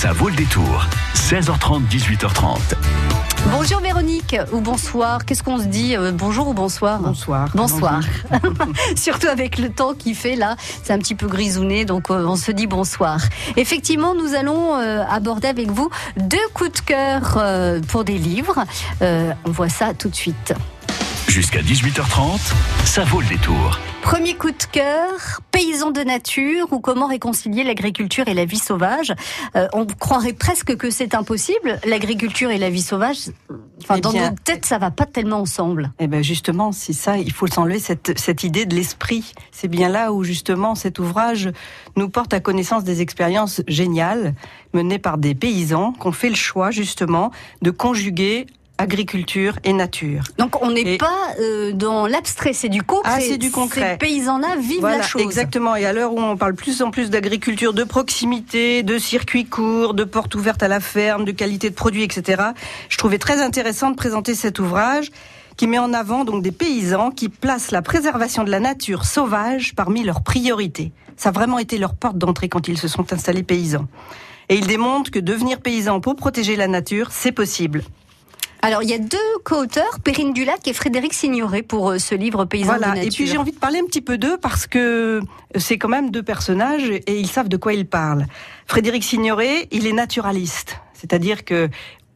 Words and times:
Ça 0.00 0.12
vaut 0.12 0.28
le 0.28 0.36
détour. 0.36 0.86
16h30, 1.16 1.88
18h30. 1.88 2.60
Bonjour 3.50 3.80
Véronique 3.80 4.36
ou 4.52 4.60
bonsoir. 4.60 5.24
Qu'est-ce 5.24 5.42
qu'on 5.42 5.58
se 5.58 5.64
dit 5.64 5.96
euh, 5.96 6.12
Bonjour 6.12 6.46
ou 6.46 6.54
bonsoir 6.54 7.00
Bonsoir. 7.00 7.48
Bonsoir. 7.52 7.98
Surtout 8.96 9.26
avec 9.26 9.58
le 9.58 9.70
temps 9.70 9.94
qui 9.94 10.14
fait 10.14 10.36
là, 10.36 10.54
c'est 10.84 10.92
un 10.92 10.98
petit 10.98 11.16
peu 11.16 11.26
grisouné, 11.26 11.84
donc 11.84 12.12
euh, 12.12 12.24
on 12.24 12.36
se 12.36 12.52
dit 12.52 12.68
bonsoir. 12.68 13.18
Effectivement, 13.56 14.14
nous 14.14 14.36
allons 14.36 14.76
euh, 14.76 15.02
aborder 15.10 15.48
avec 15.48 15.68
vous 15.68 15.90
deux 16.16 16.38
coups 16.54 16.74
de 16.74 16.80
cœur 16.80 17.82
pour 17.88 18.04
des 18.04 18.18
livres. 18.18 18.64
On 19.00 19.50
voit 19.50 19.68
ça 19.68 19.94
tout 19.94 20.10
de 20.10 20.14
suite. 20.14 20.54
Jusqu'à 21.26 21.60
18h30, 21.60 22.38
ça 22.84 23.02
vaut 23.02 23.20
le 23.20 23.26
détour. 23.26 23.80
Premier 24.02 24.34
coup 24.34 24.50
de 24.50 24.64
cœur, 24.72 25.40
paysans 25.50 25.90
de 25.90 26.00
nature 26.00 26.72
ou 26.72 26.80
comment 26.80 27.06
réconcilier 27.06 27.62
l'agriculture 27.64 28.26
et 28.28 28.34
la 28.34 28.44
vie 28.44 28.58
sauvage. 28.58 29.12
Euh, 29.54 29.68
on 29.72 29.86
croirait 29.86 30.32
presque 30.32 30.76
que 30.76 30.90
c'est 30.90 31.14
impossible. 31.14 31.78
L'agriculture 31.84 32.50
et 32.50 32.58
la 32.58 32.70
vie 32.70 32.82
sauvage, 32.82 33.18
enfin, 33.82 33.96
Eh 33.98 34.00
dans 34.00 34.12
bien, 34.12 34.30
nos 34.30 34.36
têtes, 34.36 34.64
ça 34.64 34.78
va 34.78 34.90
pas 34.90 35.04
tellement 35.04 35.40
ensemble. 35.40 35.92
Eh 35.98 36.06
ben 36.06 36.22
justement, 36.22 36.72
c'est 36.72 36.92
ça, 36.92 37.18
il 37.18 37.32
faut 37.32 37.46
s'enlever 37.48 37.80
cette, 37.80 38.18
cette 38.18 38.44
idée 38.44 38.66
de 38.66 38.74
l'esprit. 38.74 39.34
C'est 39.52 39.68
bien 39.68 39.88
là 39.88 40.12
où 40.12 40.24
justement 40.24 40.74
cet 40.74 40.98
ouvrage 40.98 41.50
nous 41.96 42.08
porte 42.08 42.32
à 42.32 42.40
connaissance 42.40 42.84
des 42.84 43.02
expériences 43.02 43.62
géniales 43.68 44.34
menées 44.72 44.98
par 44.98 45.18
des 45.18 45.34
paysans 45.34 45.92
qui 45.92 46.06
ont 46.06 46.12
fait 46.12 46.30
le 46.30 46.36
choix 46.36 46.70
justement 46.70 47.30
de 47.62 47.70
conjuguer 47.70 48.46
agriculture 48.78 49.58
et 49.64 49.72
nature. 49.72 50.22
Donc 50.38 50.62
on 50.62 50.70
n'est 50.70 50.96
pas 50.96 51.34
euh, 51.40 51.72
dans 51.72 52.06
l'abstrait, 52.06 52.52
c'est 52.52 52.68
du 52.68 52.82
concret. 52.82 53.12
Ah, 53.16 53.20
c'est 53.20 53.36
du 53.36 53.50
concret. 53.50 53.92
Ces 53.92 53.98
paysans-là 53.98 54.56
vivent 54.56 54.80
Voilà, 54.80 54.98
la 54.98 55.02
chose. 55.02 55.20
exactement. 55.20 55.76
Et 55.76 55.84
à 55.84 55.92
l'heure 55.92 56.12
où 56.14 56.20
on 56.20 56.36
parle 56.36 56.54
plus 56.54 56.80
en 56.80 56.90
plus 56.90 57.10
d'agriculture 57.10 57.74
de 57.74 57.84
proximité, 57.84 58.82
de 58.82 58.98
circuits 58.98 59.44
courts, 59.44 59.94
de 59.94 60.04
portes 60.04 60.34
ouvertes 60.34 60.62
à 60.62 60.68
la 60.68 60.80
ferme, 60.80 61.24
de 61.24 61.32
qualité 61.32 61.70
de 61.70 61.74
produits, 61.74 62.04
etc., 62.04 62.42
je 62.88 62.96
trouvais 62.96 63.18
très 63.18 63.42
intéressant 63.42 63.90
de 63.90 63.96
présenter 63.96 64.34
cet 64.34 64.58
ouvrage 64.58 65.10
qui 65.56 65.66
met 65.66 65.78
en 65.78 65.92
avant 65.92 66.24
donc 66.24 66.42
des 66.42 66.52
paysans 66.52 67.10
qui 67.10 67.28
placent 67.28 67.72
la 67.72 67.82
préservation 67.82 68.44
de 68.44 68.50
la 68.50 68.60
nature 68.60 69.04
sauvage 69.04 69.74
parmi 69.74 70.04
leurs 70.04 70.22
priorités. 70.22 70.92
Ça 71.16 71.30
a 71.30 71.32
vraiment 71.32 71.58
été 71.58 71.78
leur 71.78 71.94
porte 71.94 72.16
d'entrée 72.16 72.48
quand 72.48 72.68
ils 72.68 72.78
se 72.78 72.86
sont 72.86 73.12
installés 73.12 73.42
paysans. 73.42 73.86
Et 74.48 74.54
ils 74.54 74.68
démontrent 74.68 75.10
que 75.10 75.18
devenir 75.18 75.60
paysan 75.60 76.00
pour 76.00 76.14
protéger 76.14 76.54
la 76.54 76.68
nature, 76.68 77.08
c'est 77.10 77.32
possible. 77.32 77.82
Alors 78.62 78.82
il 78.82 78.90
y 78.90 78.94
a 78.94 78.98
deux 78.98 79.16
co-auteurs, 79.44 80.00
Perrine 80.02 80.32
Dulac 80.32 80.66
et 80.66 80.72
Frédéric 80.72 81.14
Signoret, 81.14 81.62
pour 81.62 81.90
euh, 81.90 81.98
ce 81.98 82.14
livre 82.14 82.44
Paysans 82.44 82.74
de 82.74 82.78
Voilà. 82.78 82.94
nature. 82.94 83.04
Et 83.06 83.10
puis 83.10 83.26
j'ai 83.26 83.38
envie 83.38 83.52
de 83.52 83.58
parler 83.58 83.78
un 83.78 83.86
petit 83.86 84.00
peu 84.00 84.18
d'eux 84.18 84.36
parce 84.36 84.66
que 84.66 85.20
c'est 85.56 85.78
quand 85.78 85.88
même 85.88 86.10
deux 86.10 86.22
personnages 86.24 86.90
et 86.90 87.18
ils 87.20 87.28
savent 87.28 87.48
de 87.48 87.56
quoi 87.56 87.72
ils 87.72 87.86
parlent. 87.86 88.26
Frédéric 88.66 89.04
Signoret, 89.04 89.68
il 89.70 89.86
est 89.86 89.92
naturaliste, 89.92 90.80
c'est-à-dire 90.92 91.44
que 91.44 91.68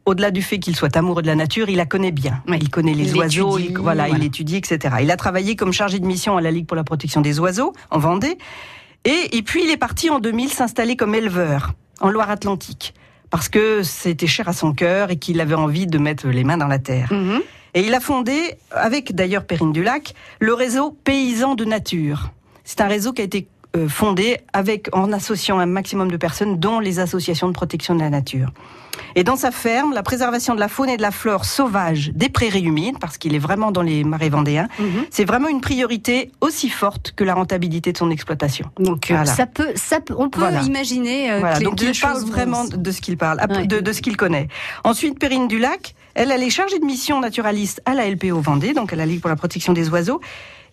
au-delà 0.05 0.31
du 0.31 0.41
fait 0.41 0.59
qu'il 0.59 0.75
soit 0.75 0.97
amoureux 0.97 1.21
de 1.21 1.27
la 1.27 1.35
nature, 1.35 1.69
il 1.69 1.77
la 1.77 1.85
connaît 1.85 2.11
bien. 2.11 2.43
Il 2.49 2.69
connaît 2.69 2.93
les 2.93 3.11
Il 3.11 3.15
oiseaux, 3.17 3.57
il, 3.57 3.77
voilà, 3.77 4.07
voilà. 4.07 4.19
il 4.21 4.25
étudie, 4.25 4.57
etc. 4.57 4.95
Il 5.01 5.09
a 5.11 5.15
travaillé 5.15 5.55
comme 5.55 5.71
chargé 5.71 5.99
de 5.99 6.05
mission 6.05 6.35
à 6.35 6.41
la 6.41 6.51
Ligue 6.51 6.65
pour 6.65 6.75
la 6.75 6.83
protection 6.83 7.21
des 7.21 7.39
oiseaux 7.39 7.71
en 7.89 7.99
Vendée. 7.99 8.37
Et, 9.05 9.37
et 9.37 9.41
puis 9.43 9.63
il 9.63 9.69
est 9.69 9.77
parti 9.77 10.09
en 10.09 10.19
2000 10.19 10.49
s'installer 10.49 10.97
comme 10.97 11.15
éleveur 11.15 11.71
en 12.01 12.09
Loire-Atlantique 12.09 12.93
parce 13.33 13.49
que 13.49 13.81
c'était 13.81 14.27
cher 14.27 14.47
à 14.47 14.53
son 14.53 14.73
cœur 14.73 15.09
et 15.09 15.15
qu'il 15.15 15.41
avait 15.41 15.55
envie 15.55 15.87
de 15.87 15.97
mettre 15.97 16.27
les 16.27 16.43
mains 16.43 16.57
dans 16.57 16.67
la 16.67 16.77
terre. 16.77 17.11
Mhm. 17.11 17.41
Et 17.73 17.81
il 17.81 17.95
a 17.95 17.99
fondé, 17.99 18.53
avec 18.69 19.15
d'ailleurs 19.15 19.45
Perrine 19.45 19.73
Dulac, 19.73 20.13
le 20.39 20.53
réseau 20.53 20.95
Paysans 21.03 21.55
de 21.55 21.65
Nature. 21.65 22.29
C'est 22.63 22.79
un 22.81 22.87
réseau 22.87 23.11
qui 23.11 23.23
a 23.23 23.25
été 23.25 23.47
euh, 23.75 23.87
fondé 23.89 24.37
avec, 24.53 24.89
en 24.95 25.11
associant 25.11 25.59
un 25.59 25.65
maximum 25.65 26.11
de 26.11 26.17
personnes, 26.17 26.59
dont 26.59 26.79
les 26.79 26.99
associations 26.99 27.47
de 27.47 27.53
protection 27.53 27.95
de 27.95 27.99
la 28.01 28.09
nature. 28.09 28.49
Et 29.15 29.23
dans 29.23 29.35
sa 29.35 29.49
ferme, 29.49 29.93
la 29.93 30.03
préservation 30.03 30.53
de 30.53 30.59
la 30.59 30.67
faune 30.67 30.89
et 30.89 30.97
de 30.97 31.01
la 31.01 31.09
flore 31.09 31.45
sauvage 31.45 32.11
des 32.13 32.29
prairies 32.29 32.61
humides, 32.63 32.99
parce 32.99 33.17
qu'il 33.17 33.33
est 33.33 33.39
vraiment 33.39 33.71
dans 33.71 33.81
les 33.81 34.03
marais 34.03 34.29
vendéens, 34.29 34.67
Mhm. 34.77 35.05
c'est 35.09 35.25
vraiment 35.25 35.47
une 35.47 35.61
priorité 35.61 36.31
aussi 36.41 36.69
forte 36.69 37.13
que 37.15 37.23
la 37.23 37.33
rentabilité 37.33 37.91
de 37.91 37.97
son 37.97 38.11
exploitation. 38.11 38.69
Donc 38.79 39.09
euh, 39.09 39.15
Voilà. 39.15 39.31
ça 39.31 39.47
peut, 39.47 39.69
ça 39.75 39.99
peut, 39.99 40.13
on 40.17 40.29
peut 40.29 40.39
Voilà. 40.41 40.61
imaginer 40.61 41.31
euh, 41.31 41.39
Voilà, 41.39 41.57
que 41.57 41.63
donc 41.63 41.81
il 41.81 41.99
parle 41.99 42.23
vraiment 42.23 42.65
de 42.65 42.91
ce 42.91 43.01
qu'il 43.01 43.17
parle, 43.17 43.39
ap- 43.39 43.51
Ouais. 43.51 43.65
de, 43.65 43.79
de 43.79 43.91
ce 43.91 44.01
qu'il 44.03 44.15
connaît. 44.17 44.47
Ensuite, 44.83 45.17
Perrine 45.17 45.47
Dulac, 45.47 45.95
elle, 46.13 46.29
elle 46.31 46.43
est 46.43 46.49
chargée 46.51 46.77
de 46.77 46.85
mission 46.85 47.19
naturaliste 47.19 47.81
à 47.85 47.95
la 47.95 48.07
LPO 48.07 48.39
Vendée, 48.41 48.73
donc 48.73 48.93
à 48.93 48.95
la 48.95 49.07
Ligue 49.07 49.21
pour 49.21 49.29
la 49.31 49.35
protection 49.35 49.73
des 49.73 49.89
oiseaux. 49.89 50.21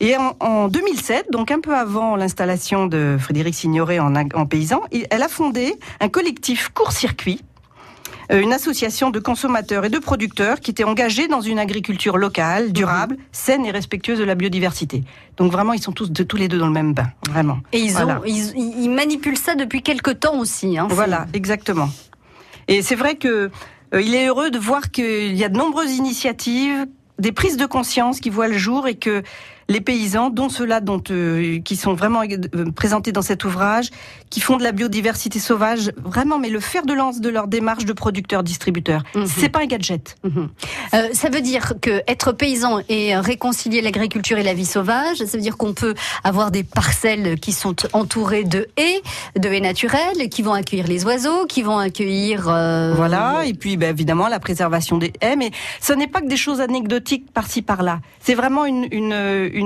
Et 0.01 0.17
en, 0.17 0.35
en 0.41 0.69
2007, 0.69 1.27
donc 1.31 1.51
un 1.51 1.61
peu 1.61 1.75
avant 1.77 2.17
l'installation 2.17 2.87
de 2.87 3.17
Frédéric 3.21 3.55
Signoret 3.55 3.99
en, 3.99 4.47
paysan, 4.47 4.81
elle 5.11 5.23
a 5.23 5.29
fondé 5.29 5.75
un 6.01 6.09
collectif 6.09 6.71
court-circuit, 6.71 7.43
euh, 8.33 8.41
une 8.41 8.55
association 8.55 9.11
de 9.11 9.19
consommateurs 9.19 9.85
et 9.85 9.91
de 9.91 9.99
producteurs 9.99 10.61
qui 10.61 10.71
étaient 10.71 10.85
engagés 10.85 11.29
dans 11.29 11.43
une 11.43 11.59
agriculture 11.59 12.17
locale, 12.17 12.73
durable, 12.73 13.19
saine 13.31 13.67
et 13.67 13.71
respectueuse 13.71 14.19
de 14.19 14.25
la 14.25 14.35
biodiversité. 14.35 15.05
Donc 15.37 15.53
vraiment, 15.53 15.75
ils 15.75 15.83
sont 15.83 15.93
tous, 15.93 16.11
de, 16.11 16.23
tous 16.23 16.37
les 16.39 16.49
deux 16.49 16.59
dans 16.59 16.69
le 16.69 16.73
même 16.73 16.95
bain, 16.95 17.11
vraiment. 17.29 17.59
Et 17.73 17.81
ils, 17.81 17.93
Voilà. 17.93 18.21
ont, 18.21 18.25
ils, 18.25 18.57
ils 18.57 18.91
manipulent 18.91 19.37
ça 19.37 19.55
depuis 19.55 19.83
quelque 19.83 20.11
temps 20.11 20.39
aussi. 20.39 20.79
Hein, 20.79 20.89
Voilà, 20.91 21.27
exactement. 21.35 21.91
Et 22.69 22.81
c'est 22.81 22.95
vrai 22.95 23.17
que 23.17 23.51
euh, 23.93 24.01
il 24.01 24.15
est 24.15 24.29
heureux 24.29 24.51
de 24.51 24.59
voir 24.59 24.91
qu'il 24.91 25.35
y 25.37 25.45
a 25.45 25.51
de 25.51 25.59
nombreuses 25.59 25.95
initiatives, 25.97 26.87
des 27.19 27.33
prises 27.33 27.57
de 27.57 27.67
conscience 27.67 28.21
qui 28.21 28.31
voient 28.31 28.49
le 28.49 28.57
jour 28.57 28.89
et 28.89 28.95
que 28.95 29.23
les 29.71 29.81
paysans, 29.81 30.31
dont 30.31 30.49
ceux-là 30.49 30.81
dont, 30.81 31.01
euh, 31.11 31.61
qui 31.61 31.77
sont 31.77 31.95
vraiment 31.95 32.23
euh, 32.23 32.71
présentés 32.73 33.13
dans 33.13 33.23
cet 33.23 33.45
ouvrage, 33.45 33.89
qui 34.29 34.41
font 34.41 34.57
de 34.57 34.65
la 34.65 34.73
biodiversité 34.73 35.39
sauvage, 35.39 35.93
vraiment, 36.05 36.39
mais 36.41 36.51
le 36.51 36.59
fer 36.59 36.85
de 36.85 36.93
lance 36.93 37.21
de 37.21 37.29
leur 37.29 37.47
démarche 37.47 37.85
de 37.85 37.93
producteurs-distributeurs. 37.93 39.03
Mhm. 39.15 39.27
C'est 39.27 39.49
pas 39.49 39.61
un 39.63 39.67
gadget. 39.67 40.17
Mhm. 40.25 40.49
Euh, 40.95 41.09
ça 41.13 41.29
veut 41.31 41.41
dire 41.41 41.75
que 41.81 42.03
être 42.09 42.33
paysan 42.33 42.81
et 42.89 43.17
réconcilier 43.17 43.81
l'agriculture 43.81 44.39
et 44.39 44.43
la 44.43 44.55
vie 44.55 44.67
sauvage, 44.67 45.19
ça 45.19 45.37
veut 45.37 45.43
dire 45.43 45.57
qu'on 45.57 45.73
peut 45.73 45.95
avoir 46.25 46.51
des 46.51 46.65
parcelles 46.65 47.39
qui 47.39 47.53
sont 47.53 47.77
entourées 47.93 48.43
de 48.45 48.67
haies, 48.77 49.01
de 49.39 49.49
haies 49.49 49.61
naturelles, 49.61 50.29
qui 50.31 50.43
vont 50.43 50.53
accueillir 50.53 50.89
les 50.89 51.05
oiseaux, 51.05 51.47
qui 51.47 51.63
vont 51.63 51.79
accueillir. 51.79 52.49
euh, 52.49 52.93
Voilà, 52.97 53.43
et 53.47 53.55
puis 53.55 53.77
ben, 53.77 53.91
évidemment 53.91 54.27
la 54.27 54.41
préservation 54.41 54.99
des 54.99 55.13
haies, 55.21 55.37
mais 55.37 55.53
ce 55.81 55.93
n'est 55.93 56.09
pas 56.09 56.21
que 56.21 56.29
des 56.29 56.37
choses 56.37 56.61
anecdotiques 56.61 57.33
par-ci 57.33 57.63
par-là. 57.63 58.01
C'est 58.21 58.35
vraiment 58.35 58.65
une, 58.65 58.89
une, 58.91 59.13
une 59.53 59.60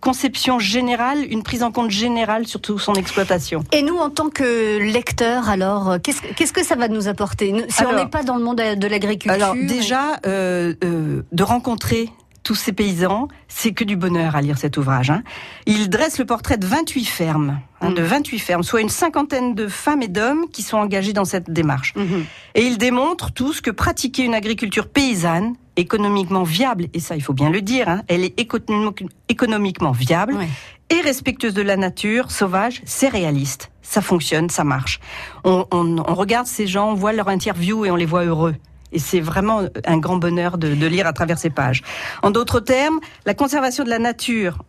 conception 0.00 0.58
générale, 0.58 1.18
une 1.30 1.42
prise 1.42 1.62
en 1.62 1.70
compte 1.70 1.90
générale 1.90 2.46
sur 2.46 2.60
toute 2.60 2.80
son 2.80 2.94
exploitation. 2.94 3.64
Et 3.72 3.82
nous, 3.82 3.96
en 3.96 4.10
tant 4.10 4.28
que 4.28 4.78
lecteurs, 4.78 5.48
alors, 5.48 5.90
euh, 5.90 5.98
qu'est-ce 6.02 6.22
qu'est-ce 6.36 6.52
que 6.52 6.64
ça 6.64 6.74
va 6.74 6.88
nous 6.88 7.08
apporter 7.08 7.54
Si 7.68 7.84
on 7.84 7.94
n'est 7.94 8.06
pas 8.06 8.22
dans 8.22 8.36
le 8.36 8.44
monde 8.44 8.58
de 8.58 8.86
l'agriculture. 8.86 9.32
Alors 9.32 9.54
déjà, 9.54 10.18
euh, 10.26 10.74
euh, 10.84 11.22
de 11.30 11.42
rencontrer 11.42 12.10
tous 12.48 12.54
ces 12.54 12.72
paysans, 12.72 13.28
c'est 13.46 13.72
que 13.72 13.84
du 13.84 13.94
bonheur 13.96 14.34
à 14.34 14.40
lire 14.40 14.56
cet 14.56 14.78
ouvrage. 14.78 15.10
Hein. 15.10 15.22
Il 15.66 15.90
dresse 15.90 16.18
le 16.18 16.24
portrait 16.24 16.56
de 16.56 16.66
28 16.66 17.04
fermes, 17.04 17.60
hein, 17.82 17.90
Mm. 17.90 17.94
de 17.94 18.02
28 18.02 18.38
fermes, 18.38 18.62
soit 18.62 18.80
une 18.80 18.88
cinquantaine 18.88 19.54
de 19.54 19.68
femmes 19.68 20.00
et 20.00 20.08
d'hommes 20.08 20.46
qui 20.50 20.62
sont 20.62 20.78
engagés 20.78 21.12
dans 21.12 21.26
cette 21.26 21.50
démarche. 21.50 21.92
Mhm. 21.94 22.24
Et 22.54 22.62
il 22.62 22.78
démontre 22.78 23.32
tous 23.32 23.60
que 23.60 23.70
pratiquer 23.70 24.22
une 24.24 24.34
agriculture 24.34 24.88
paysanne, 24.88 25.56
économiquement 25.78 26.42
viable, 26.42 26.88
et 26.92 27.00
ça 27.00 27.16
il 27.16 27.22
faut 27.22 27.32
bien 27.32 27.50
le 27.50 27.62
dire, 27.62 27.88
hein, 27.88 28.02
elle 28.08 28.24
est 28.24 28.38
économ- 28.38 28.94
économiquement 29.28 29.92
viable 29.92 30.34
Ouais. 30.34 30.48
et 30.90 31.00
respectueuse 31.00 31.54
de 31.54 31.62
la 31.62 31.76
nature 31.76 32.30
sauvage, 32.30 32.82
c'est 32.84 33.08
réaliste. 33.08 33.70
Ça 33.82 34.00
fonctionne, 34.02 34.50
ça 34.50 34.64
marche. 34.64 35.00
On, 35.44 35.64
on- 35.70 35.98
on 36.06 36.14
regarde 36.14 36.46
ces 36.46 36.66
gens, 36.66 36.90
on 36.90 36.94
voit 36.94 37.12
leur 37.12 37.28
interview 37.28 37.84
et 37.86 37.90
on 37.90 37.96
les 37.96 38.06
voit 38.06 38.24
heureux. 38.24 38.54
Et 38.92 38.98
c'est 38.98 39.20
vraiment 39.20 39.62
un 39.86 39.98
grand 39.98 40.16
bonheur 40.16 40.56
de, 40.58 40.74
de 40.74 40.86
lire 40.86 41.06
à 41.06 41.12
travers 41.12 41.38
ces 41.38 41.50
pages. 41.50 41.82
En 42.22 42.30
d'autres 42.30 42.60
termes, 42.60 43.00
la 43.26 43.34
conservation 43.34 43.84
de 43.84 43.90
la 43.90 43.98
nature 43.98 44.62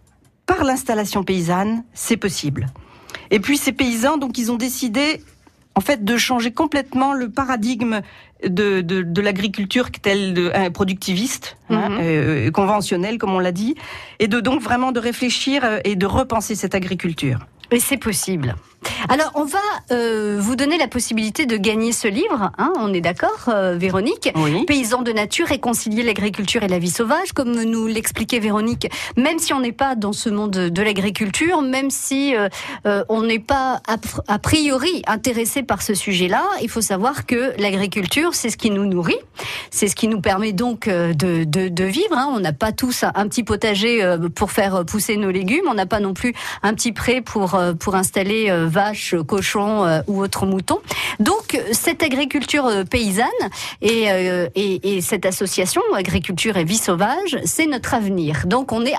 par 0.46 0.64
l'installation 0.64 1.24
paysanne, 1.24 1.84
c'est 1.94 2.18
possible. 2.18 2.68
Et 3.32 3.40
puis 3.40 3.58
ces 3.58 3.72
paysans, 3.72 4.18
donc, 4.18 4.38
ils 4.38 4.52
ont 4.52 4.58
décidé, 4.58 5.22
en 5.76 5.82
fait, 5.82 6.04
de 6.04 6.18
changer 6.18 6.52
complètement 6.52 7.14
le 7.14 7.30
paradigme 7.30 8.02
de, 8.48 8.82
de, 8.82 9.02
de 9.02 9.22
l'agriculture 9.22 9.90
telle 9.92 10.34
de, 10.34 10.52
euh, 10.56 10.70
productiviste, 10.70 11.58
hein, 11.70 11.90
Mhm. 11.90 11.98
euh, 12.02 12.52
conventionnelle, 12.52 13.18
comme 13.18 13.34
on 13.34 13.40
l'a 13.40 13.52
dit, 13.52 13.76
et 14.20 14.28
de 14.28 14.40
donc 14.40 14.62
vraiment 14.62 14.92
de 14.92 15.00
réfléchir 15.00 15.64
euh, 15.66 15.80
et 15.84 15.96
de 15.96 16.06
repenser 16.06 16.56
cette 16.56 16.76
agriculture. 16.76 17.40
Et 17.72 17.80
c'est 17.80 17.98
possible. 17.98 18.56
Alors, 19.10 19.32
on 19.36 19.44
va 19.44 19.60
euh, 19.92 20.38
vous 20.40 20.56
donner 20.56 20.78
la 20.78 20.88
possibilité 20.88 21.46
de 21.46 21.58
gagner 21.58 21.92
ce 21.92 22.08
livre. 22.08 22.52
Hein, 22.58 22.74
on 22.78 22.94
est 22.94 23.02
d'accord, 23.02 23.46
euh, 23.48 23.76
Véronique 23.78 24.30
Oui. 24.36 24.66
Paysans 24.66 25.02
de 25.02 25.12
nature, 25.12 25.48
réconcilier 25.48 26.04
l'agriculture 26.04 26.64
et 26.64 26.68
la 26.68 26.80
vie 26.80 26.90
sauvage, 26.90 27.34
comme 27.34 27.52
nous 27.52 27.88
l'expliquait 27.88 28.40
Véronique. 28.40 28.90
Même 29.18 29.40
si 29.40 29.54
on 29.54 29.62
n'est 29.62 29.72
pas 29.72 29.96
dans 29.96 30.14
ce 30.14 30.30
monde 30.30 30.52
de 30.52 30.82
l'agriculture, 30.82 31.62
même 31.62 31.90
si 31.90 32.36
euh, 32.36 33.04
on 33.10 33.24
n'est 33.24 33.40
pas 33.40 33.82
a, 33.88 33.98
a 34.28 34.40
priori 34.40 35.02
intéressé 35.08 35.64
par 35.64 35.82
ce 35.82 35.94
sujet-là, 35.94 36.44
il 36.62 36.70
faut 36.70 36.82
savoir 36.82 37.26
que 37.26 37.54
l'agriculture, 37.60 38.34
c'est 38.34 38.50
ce 38.50 38.58
qui 38.58 38.70
nous 38.70 38.86
nourrit, 38.86 39.20
c'est 39.72 39.88
ce 39.88 39.96
qui 39.96 40.08
nous 40.08 40.22
permet 40.22 40.54
donc 40.54 40.88
de, 40.88 41.14
de, 41.44 41.68
de 41.68 41.84
vivre. 41.84 42.18
Hein. 42.18 42.30
On 42.34 42.40
n'a 42.40 42.54
pas 42.54 42.72
tous 42.72 43.04
un 43.04 43.28
petit 43.28 43.44
potager 43.44 44.18
pour 44.36 44.52
faire 44.52 44.86
pousser 44.86 45.18
nos 45.18 45.32
légumes, 45.32 45.66
on 45.68 45.74
n'a 45.74 45.86
pas 45.86 46.00
non 46.00 46.14
plus 46.14 46.34
un 46.64 46.74
petit 46.74 46.92
pré 46.92 47.22
pour 47.22 47.60
pour 47.80 47.96
installer 47.96 48.52
vaches, 48.70 49.16
cochons 49.28 50.02
ou 50.08 50.22
autres 50.22 50.46
moutons. 50.46 50.80
Donc 51.20 51.60
cette 51.72 52.04
agriculture 52.04 52.70
paysanne 52.90 53.26
et, 53.82 54.06
et, 54.56 54.98
et 54.98 55.02
cette 55.02 55.26
association 55.26 55.82
agriculture 55.96 56.58
et 56.58 56.64
vie 56.64 56.78
sauvage, 56.78 57.38
c'est 57.46 57.66
notre 57.66 57.94
avenir. 57.94 58.44
Donc 58.46 58.72
on 58.72 58.86
est 58.86 58.96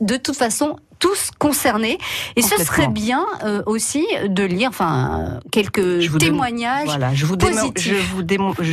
de 0.00 0.16
toute 0.16 0.36
façon 0.36 0.76
tous 1.00 1.30
concernés. 1.38 1.98
Et 2.36 2.42
ce 2.42 2.62
serait 2.62 2.86
bien 2.86 3.26
euh, 3.44 3.62
aussi 3.66 4.06
de 4.28 4.44
lire, 4.44 4.68
enfin, 4.68 5.40
quelques 5.50 6.16
témoignages. 6.18 6.86
voilà, 6.86 7.12
je 7.14 7.26
vous, 7.26 7.34
je 7.76 7.94
vous 8.14 8.22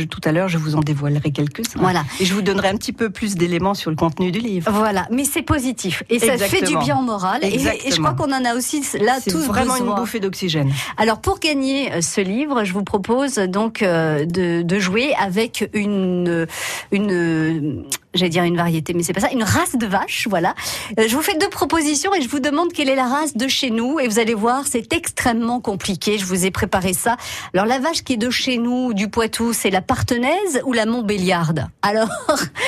tout 0.06 0.20
à 0.24 0.32
l'heure, 0.32 0.48
je 0.48 0.58
vous 0.58 0.76
en 0.76 0.80
dévoilerai 0.80 1.32
quelques-uns. 1.32 1.80
Voilà. 1.80 2.04
Et 2.20 2.24
je 2.24 2.34
vous 2.34 2.42
donnerai 2.42 2.68
un 2.68 2.76
petit 2.76 2.92
peu 2.92 3.10
plus 3.10 3.34
d'éléments 3.34 3.74
sur 3.74 3.90
le 3.90 3.96
contenu 3.96 4.30
du 4.30 4.38
livre. 4.38 4.70
Voilà, 4.70 5.08
mais 5.10 5.24
c'est 5.24 5.42
positif 5.42 6.04
et 6.08 6.18
ça 6.18 6.36
fait 6.38 6.62
du 6.62 6.76
bien 6.76 6.98
au 6.98 7.02
moral. 7.02 7.42
Et, 7.42 7.58
je 7.58 7.98
crois 7.98 8.12
qu'on 8.12 8.32
en 8.32 8.44
a 8.44 8.54
aussi 8.54 8.84
là 9.00 9.18
tous 9.26 9.46
vraiment 9.46 9.76
une 9.76 9.94
bouffée 9.94 10.20
d'oxygène. 10.20 10.70
Alors 10.96 11.20
pour 11.20 11.40
gagner 11.40 11.92
euh, 11.92 12.00
ce 12.00 12.20
livre, 12.20 12.64
je 12.64 12.72
vous 12.72 12.84
propose 12.84 13.36
donc 13.36 13.82
euh, 13.82 14.24
de, 14.26 14.62
de 14.62 14.78
jouer 14.78 15.14
avec 15.18 15.68
une 15.72 16.46
une 16.92 17.84
j'allais 18.14 18.30
dire 18.30 18.44
une 18.44 18.56
variété, 18.56 18.94
mais 18.94 19.02
c'est 19.02 19.12
pas 19.12 19.20
ça, 19.20 19.30
une 19.30 19.42
race 19.42 19.76
de 19.76 19.86
vache, 19.86 20.26
voilà. 20.28 20.54
Euh, 20.98 21.04
je 21.08 21.14
vous 21.14 21.22
fais 21.22 21.36
deux 21.36 21.48
propositions 21.48 22.14
et 22.14 22.22
je 22.22 22.28
vous 22.28 22.40
demande 22.40 22.72
quelle 22.72 22.88
est 22.88 22.94
la 22.94 23.06
race 23.06 23.36
de 23.36 23.48
chez 23.48 23.70
nous 23.70 24.00
et 24.00 24.08
vous 24.08 24.18
allez 24.18 24.34
voir, 24.34 24.64
c'est 24.66 24.92
extrêmement 24.92 25.60
compliqué. 25.60 26.18
Je 26.18 26.24
vous 26.24 26.46
ai 26.46 26.50
préparé 26.50 26.92
ça. 26.92 27.16
Alors 27.54 27.66
la 27.66 27.78
vache 27.78 28.02
qui 28.04 28.14
est 28.14 28.18
de 28.18 28.30
chez 28.30 28.58
nous, 28.58 28.94
du 28.94 29.08
Poitou, 29.08 29.52
c'est 29.52 29.70
la 29.70 29.82
Partenaise 29.82 30.60
ou 30.64 30.72
la 30.72 30.86
Montbéliarde? 30.86 31.66
Alors 31.82 32.08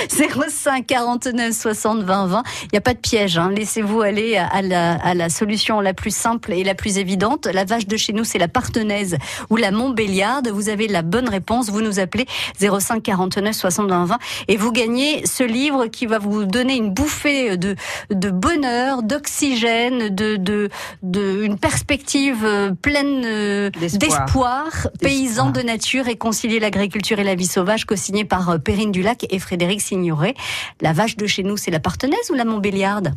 05 0.08 0.86
49 0.86 1.52
60 1.52 2.02
20 2.02 2.26
20. 2.26 2.42
Il 2.64 2.68
n'y 2.72 2.78
a 2.78 2.82
pas 2.82 2.94
de 2.94 2.98
piège. 2.98 3.38
Hein. 3.38 3.50
Laissez-vous 3.54 4.00
aller 4.00 4.36
à 4.36 4.62
la, 4.62 5.28
solution 5.28 5.80
la 5.80 5.94
plus 5.94 6.14
simple 6.14 6.52
et 6.52 6.64
la 6.64 6.74
plus 6.74 6.98
évidente. 6.98 7.46
La 7.46 7.64
vache 7.64 7.86
de 7.86 7.96
chez 7.96 8.12
nous, 8.12 8.24
c'est 8.24 8.38
la 8.38 8.48
Partenaise 8.48 9.16
ou 9.48 9.56
la 9.56 9.70
Montbéliarde. 9.70 10.48
Vous 10.48 10.68
avez 10.68 10.88
la 10.88 11.02
bonne 11.02 11.28
réponse. 11.28 11.70
Vous 11.70 11.82
nous 11.82 11.98
appelez 12.00 12.26
05 12.58 13.02
49 13.02 13.54
60 13.54 13.88
20 13.88 14.04
20 14.04 14.18
et 14.48 14.56
vous 14.56 14.72
gagnez 14.72 15.24
ce 15.30 15.44
livre 15.44 15.86
qui 15.86 16.06
va 16.06 16.18
vous 16.18 16.44
donner 16.44 16.76
une 16.76 16.90
bouffée 16.90 17.56
de, 17.56 17.76
de 18.10 18.30
bonheur, 18.30 19.02
d'oxygène, 19.02 20.08
de, 20.08 20.36
de, 20.36 20.68
de, 21.02 21.42
une 21.44 21.58
perspective 21.58 22.44
euh, 22.44 22.72
pleine 22.72 23.22
euh, 23.24 23.70
d'espoir, 23.70 24.88
paysan 25.00 25.50
de 25.50 25.62
nature 25.62 26.08
et 26.08 26.16
concilier 26.16 26.60
l'agriculture 26.60 27.18
et 27.18 27.24
la 27.24 27.34
vie 27.34 27.46
sauvage, 27.46 27.86
co-signé 27.86 28.24
par 28.24 28.50
euh, 28.50 28.58
Perrine 28.58 28.92
Dulac 28.92 29.26
et 29.30 29.38
Frédéric 29.38 29.80
Signoret. 29.80 30.34
La 30.80 30.92
vache 30.92 31.16
de 31.16 31.26
chez 31.26 31.42
nous, 31.42 31.56
c'est 31.56 31.70
la 31.70 31.80
Partenaise 31.80 32.30
ou 32.30 32.34
la 32.34 32.44
Montbéliarde? 32.44 33.12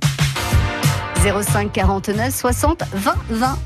05 1.23 1.71
49 1.71 2.35
60 2.35 2.83
20 2.93 3.15
20 3.29 3.57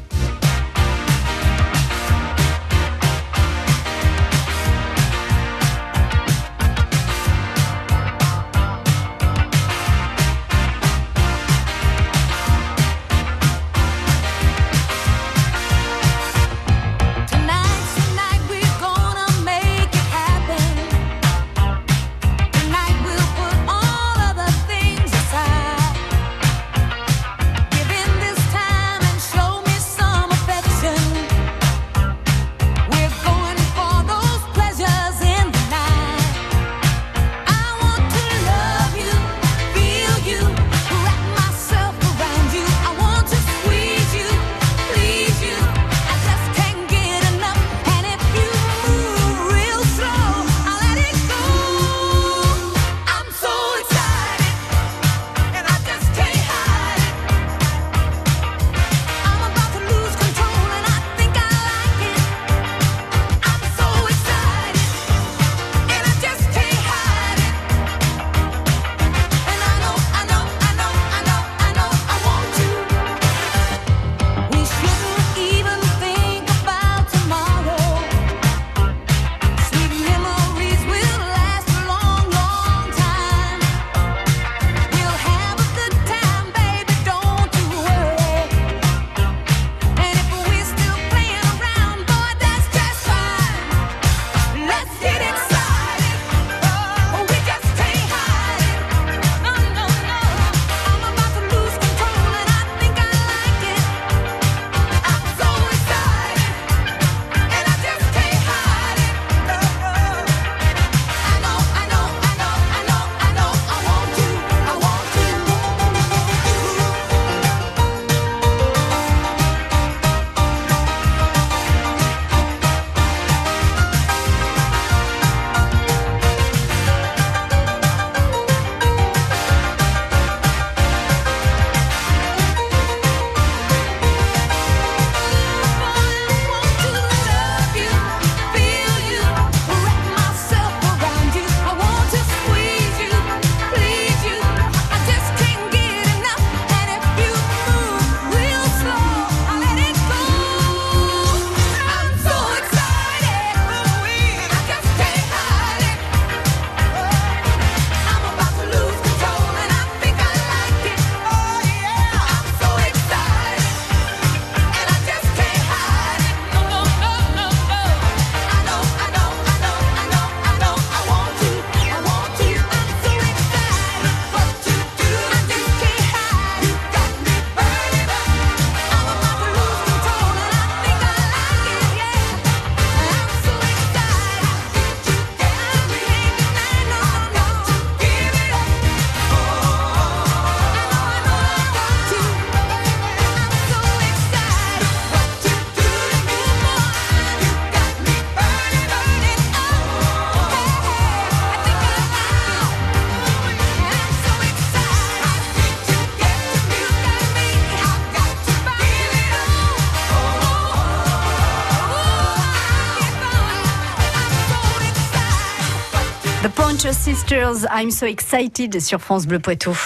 I'm 217.29 217.91
so 217.91 218.05
excited 218.05 218.79
sur 218.79 218.99
France 218.99 219.27
Bleu 219.27 219.39
Poitou. 219.39 219.77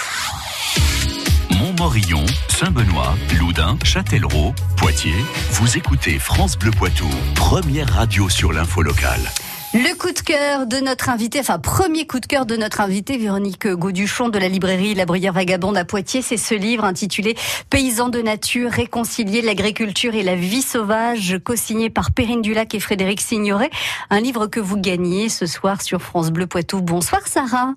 Montmorillon, 1.50 2.24
Saint-Benoît, 2.48 3.14
Loudun, 3.38 3.78
Châtellerault, 3.84 4.54
Poitiers. 4.76 5.24
Vous 5.50 5.76
écoutez 5.76 6.18
France 6.20 6.56
Bleu 6.56 6.70
Poitou, 6.70 7.08
première 7.34 7.88
radio 7.92 8.28
sur 8.28 8.52
l'info 8.52 8.82
locale. 8.82 9.28
Le 9.74 9.96
coup 9.96 10.12
de 10.12 10.20
cœur 10.20 10.66
de 10.66 10.76
notre 10.80 11.08
invité, 11.08 11.40
enfin 11.40 11.58
premier 11.58 12.06
coup 12.06 12.20
de 12.20 12.26
cœur 12.26 12.44
de 12.44 12.56
notre 12.56 12.82
invité, 12.82 13.16
Véronique 13.16 13.66
Gauduchon 13.66 14.28
de 14.28 14.38
la 14.38 14.48
librairie 14.48 14.92
La 14.92 15.06
Bruyère 15.06 15.32
Vagabonde 15.32 15.78
à 15.78 15.86
Poitiers, 15.86 16.20
c'est 16.20 16.36
ce 16.36 16.54
livre 16.54 16.84
intitulé 16.84 17.36
Paysans 17.70 18.10
de 18.10 18.20
nature, 18.20 18.70
réconcilier 18.70 19.40
l'agriculture 19.40 20.14
et 20.14 20.22
la 20.22 20.34
vie 20.34 20.60
sauvage, 20.60 21.38
co-signé 21.42 21.88
par 21.88 22.12
Perrine 22.12 22.42
Dulac 22.42 22.74
et 22.74 22.80
Frédéric 22.80 23.22
Signoret. 23.22 23.70
Un 24.10 24.20
livre 24.20 24.46
que 24.46 24.60
vous 24.60 24.76
gagnez 24.76 25.30
ce 25.30 25.46
soir 25.46 25.80
sur 25.80 26.02
France 26.02 26.32
Bleu 26.32 26.46
Poitou. 26.46 26.82
Bonsoir 26.82 27.26
Sarah. 27.26 27.72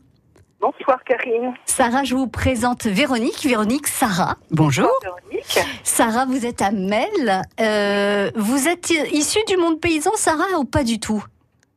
Bonsoir 0.60 1.02
Karine. 1.06 1.54
Sarah, 1.66 2.04
je 2.04 2.16
vous 2.16 2.28
présente 2.28 2.88
Véronique. 2.88 3.46
Véronique, 3.46 3.88
Sarah. 3.88 4.36
Bonjour. 4.52 4.90
Véronique. 5.02 5.60
Sarah, 5.86 6.26
vous 6.26 6.46
êtes 6.46 6.62
à 6.62 6.72
Mel. 6.72 7.42
Euh, 7.62 8.32
vous 8.36 8.68
êtes 8.68 8.90
issue 9.14 9.46
du 9.48 9.56
monde 9.56 9.80
paysan, 9.80 10.12
Sarah, 10.16 10.60
ou 10.60 10.66
pas 10.66 10.84
du 10.84 11.00
tout? 11.00 11.24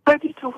Pas 0.08 0.18
du 0.18 0.32
tout. 0.34 0.54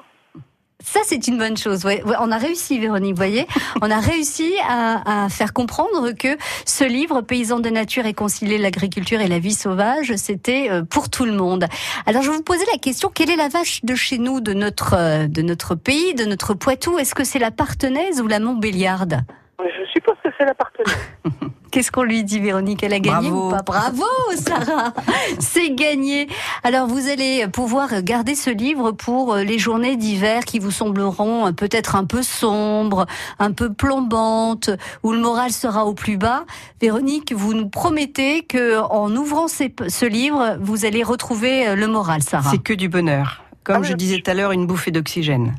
Ça, 0.83 1.01
c'est 1.05 1.29
une 1.29 1.37
bonne 1.37 1.57
chose. 1.57 1.85
Ouais. 1.85 2.03
Ouais, 2.05 2.17
on 2.21 2.33
a 2.33 2.39
réussi, 2.39 2.79
Véronique, 2.79 3.13
vous 3.13 3.17
voyez. 3.17 3.47
On 3.83 3.91
a 3.91 4.01
réussi 4.01 4.55
à, 4.67 5.25
à, 5.25 5.29
faire 5.29 5.53
comprendre 5.53 6.13
que 6.13 6.39
ce 6.65 6.85
livre, 6.85 7.21
Paysans 7.21 7.61
de 7.61 7.69
nature 7.69 8.07
et 8.07 8.15
concilier 8.15 8.57
l'agriculture 8.57 9.21
et 9.21 9.29
la 9.29 9.39
vie 9.39 9.53
sauvage, 9.53 10.15
c'était 10.17 10.71
euh, 10.71 10.83
pour 10.83 11.11
tout 11.11 11.27
le 11.27 11.33
monde. 11.33 11.67
Alors, 12.07 12.23
je 12.23 12.31
vais 12.31 12.37
vous 12.37 12.43
poser 12.43 12.65
la 12.73 12.79
question, 12.79 13.11
quelle 13.15 13.31
est 13.31 13.37
la 13.37 13.49
vache 13.49 13.85
de 13.85 13.95
chez 13.95 14.19
nous, 14.19 14.41
de 14.41 14.55
notre, 14.55 14.95
euh, 14.95 15.27
de 15.27 15.43
notre 15.43 15.75
pays, 15.75 16.15
de 16.15 16.25
notre 16.25 16.55
Poitou? 16.55 16.99
Est-ce 16.99 17.15
que 17.15 17.25
c'est 17.25 17.39
la 17.39 17.51
Partenaise 17.51 18.23
ou 18.23 18.27
la 18.27 18.41
Montbéliarde? 18.41 19.21
Je 19.59 19.91
suppose 19.93 20.17
que 20.25 20.31
c'est 20.39 20.47
la 20.47 20.55
partenaire. 20.55 20.97
Qu'est-ce 21.71 21.93
qu'on 21.93 22.03
lui 22.03 22.25
dit, 22.25 22.41
Véronique? 22.41 22.83
Elle 22.83 22.93
a 22.93 22.99
gagné 23.01 23.31
Bravo. 23.31 23.47
ou 23.49 23.51
pas? 23.51 23.63
Bravo, 23.63 24.05
Sarah 24.37 24.93
C'est 25.39 25.71
gagné. 25.71 26.29
Alors, 26.65 26.89
vous 26.89 27.09
allez 27.09 27.47
pouvoir 27.49 28.03
garder 28.03 28.35
ce 28.35 28.51
livre 28.51 28.91
pour 28.93 29.35
euh, 29.35 29.43
les 29.45 29.59
journées 29.59 29.97
d'hiver 29.97 30.45
qui 30.45 30.59
vous 30.59 30.71
sembleront 30.71 31.47
euh, 31.47 31.53
peut-être 31.53 31.95
un 31.95 32.05
peu 32.05 32.23
sombres, 32.23 33.07
un 33.39 33.53
peu 33.53 33.73
plombantes, 33.73 34.71
où 35.03 35.13
le 35.13 35.19
moral 35.21 35.53
sera 35.53 35.87
au 35.87 35.95
plus 35.95 36.17
bas. 36.17 36.45
Véronique, 36.81 37.33
vous 37.33 37.55
nous 37.55 37.69
promettez 37.69 38.43
que 38.43 38.81
en 38.81 39.15
ouvrant 39.15 39.47
ce 39.49 40.07
livre, 40.07 40.57
vous 40.61 40.85
allez 40.85 41.03
retrouver 41.03 41.69
euh, 41.69 41.77
le 41.77 41.87
moral, 41.87 42.23
Sarah. 42.23 42.51
C'est 42.51 42.63
que 42.63 42.73
du 42.75 42.89
bonheur. 42.89 43.43
Comme 43.63 43.77
Ah 43.77 43.81
oui. 43.83 43.89
je 43.89 43.93
disais 43.95 44.21
tout 44.21 44.31
à 44.31 44.35
l'heure, 44.35 44.53
une 44.53 44.67
bouffée 44.67 44.91
d'oxygène. 44.91 45.55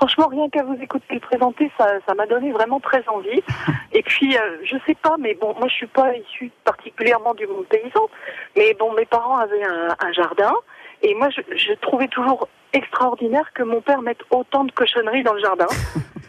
Franchement, 0.00 0.28
rien 0.28 0.48
qu'à 0.48 0.62
vous 0.62 0.78
écouter 0.80 1.12
le 1.12 1.20
présenter, 1.20 1.70
ça 1.76 1.86
ça 2.08 2.14
m'a 2.14 2.24
donné 2.24 2.52
vraiment 2.52 2.80
très 2.80 3.06
envie. 3.06 3.42
Et 3.92 4.02
puis, 4.02 4.34
euh, 4.34 4.56
je 4.64 4.76
sais 4.86 4.94
pas, 4.94 5.16
mais 5.18 5.34
bon, 5.34 5.54
moi 5.58 5.68
je 5.68 5.74
suis 5.74 5.86
pas 5.86 6.16
issue 6.16 6.50
particulièrement 6.64 7.34
du 7.34 7.46
monde 7.46 7.66
paysan, 7.66 8.08
mais 8.56 8.72
bon, 8.78 8.94
mes 8.94 9.04
parents 9.04 9.36
avaient 9.36 9.62
un, 9.62 9.94
un 10.00 10.12
jardin, 10.12 10.54
et 11.02 11.14
moi 11.14 11.28
je, 11.28 11.42
je 11.54 11.74
trouvais 11.74 12.08
toujours 12.08 12.48
extraordinaire 12.72 13.52
que 13.52 13.62
mon 13.62 13.82
père 13.82 14.00
mette 14.00 14.20
autant 14.30 14.64
de 14.64 14.72
cochonneries 14.72 15.22
dans 15.22 15.34
le 15.34 15.40
jardin, 15.40 15.66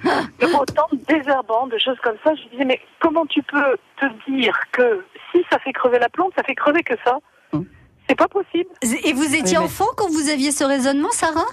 autant 0.60 0.88
de 0.92 0.98
désherbants, 1.06 1.68
de 1.68 1.78
choses 1.78 2.00
comme 2.04 2.18
ça. 2.26 2.34
Je 2.36 2.50
disais, 2.50 2.66
mais 2.66 2.82
comment 3.00 3.26
tu 3.26 3.42
peux 3.44 3.78
te 4.02 4.06
dire 4.30 4.58
que 4.74 5.06
si 5.32 5.46
ça 5.50 5.60
fait 5.60 5.72
crever 5.72 6.00
la 6.00 6.10
plante, 6.10 6.34
ça 6.36 6.44
fait 6.44 6.56
crever 6.56 6.84
que 6.84 6.96
ça? 7.06 7.20
Mm. 7.54 7.62
C'est 8.10 8.16
pas 8.16 8.28
possible. 8.28 8.70
Et 9.06 9.14
vous 9.14 9.34
étiez 9.34 9.58
Oui, 9.58 9.64
mais- 9.64 9.66
enfant 9.66 9.88
quand 9.96 10.10
vous 10.10 10.30
aviez 10.30 10.52
ce 10.52 10.66
raisonnement, 10.66 11.12
Sarah? 11.12 11.46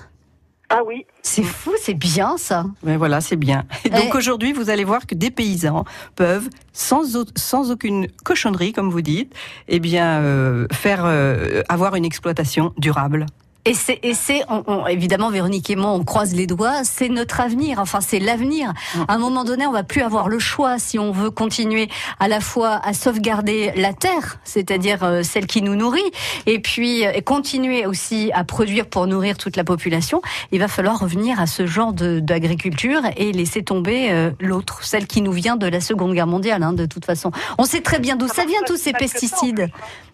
Ah 0.70 0.82
oui, 0.86 1.06
C'est 1.22 1.42
fou, 1.42 1.72
c'est 1.80 1.94
bien 1.94 2.36
ça. 2.36 2.66
Mais 2.82 2.98
voilà, 2.98 3.22
c'est 3.22 3.36
bien. 3.36 3.64
Et 3.84 3.90
donc 3.90 4.10
Eh. 4.12 4.16
aujourd'hui, 4.16 4.52
vous 4.52 4.68
allez 4.68 4.84
voir 4.84 5.06
que 5.06 5.14
des 5.14 5.30
paysans 5.30 5.84
peuvent, 6.14 6.48
sans, 6.74 7.16
sans 7.36 7.70
aucune 7.70 8.06
cochonnerie, 8.22 8.74
comme 8.74 8.90
vous 8.90 9.00
dites, 9.00 9.34
eh 9.68 9.80
bien, 9.80 10.20
euh, 10.20 10.66
faire 10.70 11.04
euh, 11.06 11.62
avoir 11.70 11.94
une 11.94 12.04
exploitation 12.04 12.74
durable. 12.76 13.24
Et 13.68 13.74
c'est, 13.74 13.98
et 14.02 14.14
c'est 14.14 14.42
on- 14.48 14.62
on- 14.66 14.86
évidemment, 14.86 15.30
Véronique 15.30 15.68
et 15.70 15.76
moi, 15.76 15.90
on 15.90 16.02
croise 16.04 16.34
les 16.34 16.46
doigts, 16.46 16.84
c'est 16.84 17.08
notre 17.08 17.40
avenir, 17.40 17.78
enfin 17.78 18.00
c'est 18.00 18.18
l'avenir. 18.18 18.72
Mm. 18.94 19.00
À 19.08 19.14
un 19.14 19.18
moment 19.18 19.44
donné, 19.44 19.66
on 19.66 19.72
va 19.72 19.82
plus 19.82 20.02
avoir 20.02 20.28
le 20.28 20.38
choix 20.38 20.78
si 20.78 20.98
on 20.98 21.12
veut 21.12 21.30
continuer 21.30 21.88
à 22.20 22.28
la 22.28 22.40
fois 22.40 22.80
à 22.82 22.92
sauvegarder 22.94 23.72
la 23.76 23.92
terre, 23.92 24.38
c'est-à-dire 24.44 25.04
euh, 25.04 25.22
celle 25.22 25.46
qui 25.46 25.62
nous 25.62 25.74
nourrit, 25.74 26.10
et 26.46 26.58
puis 26.60 27.06
euh, 27.06 27.12
et 27.14 27.22
continuer 27.22 27.84
aussi 27.86 28.30
à 28.32 28.44
produire 28.44 28.86
pour 28.86 29.06
nourrir 29.06 29.36
toute 29.36 29.56
la 29.56 29.64
population. 29.64 30.22
Il 30.52 30.60
va 30.60 30.68
falloir 30.68 30.98
revenir 30.98 31.40
à 31.40 31.46
ce 31.46 31.66
genre 31.66 31.92
de, 31.92 32.20
d'agriculture 32.20 33.02
et 33.16 33.32
laisser 33.32 33.62
tomber 33.62 34.10
euh, 34.10 34.30
l'autre, 34.40 34.84
celle 34.84 35.06
qui 35.06 35.20
nous 35.22 35.32
vient 35.32 35.56
de 35.56 35.66
la 35.66 35.80
Seconde 35.80 36.14
Guerre 36.14 36.26
mondiale, 36.26 36.62
hein, 36.62 36.72
de 36.72 36.86
toute 36.86 37.04
façon. 37.04 37.30
On 37.58 37.64
sait 37.64 37.80
très 37.80 37.98
bien 37.98 38.16
d'où 38.16 38.28
ça 38.28 38.44
vient 38.46 38.60
tous 38.66 38.76
ces 38.76 38.92
pesticides. 38.92 39.68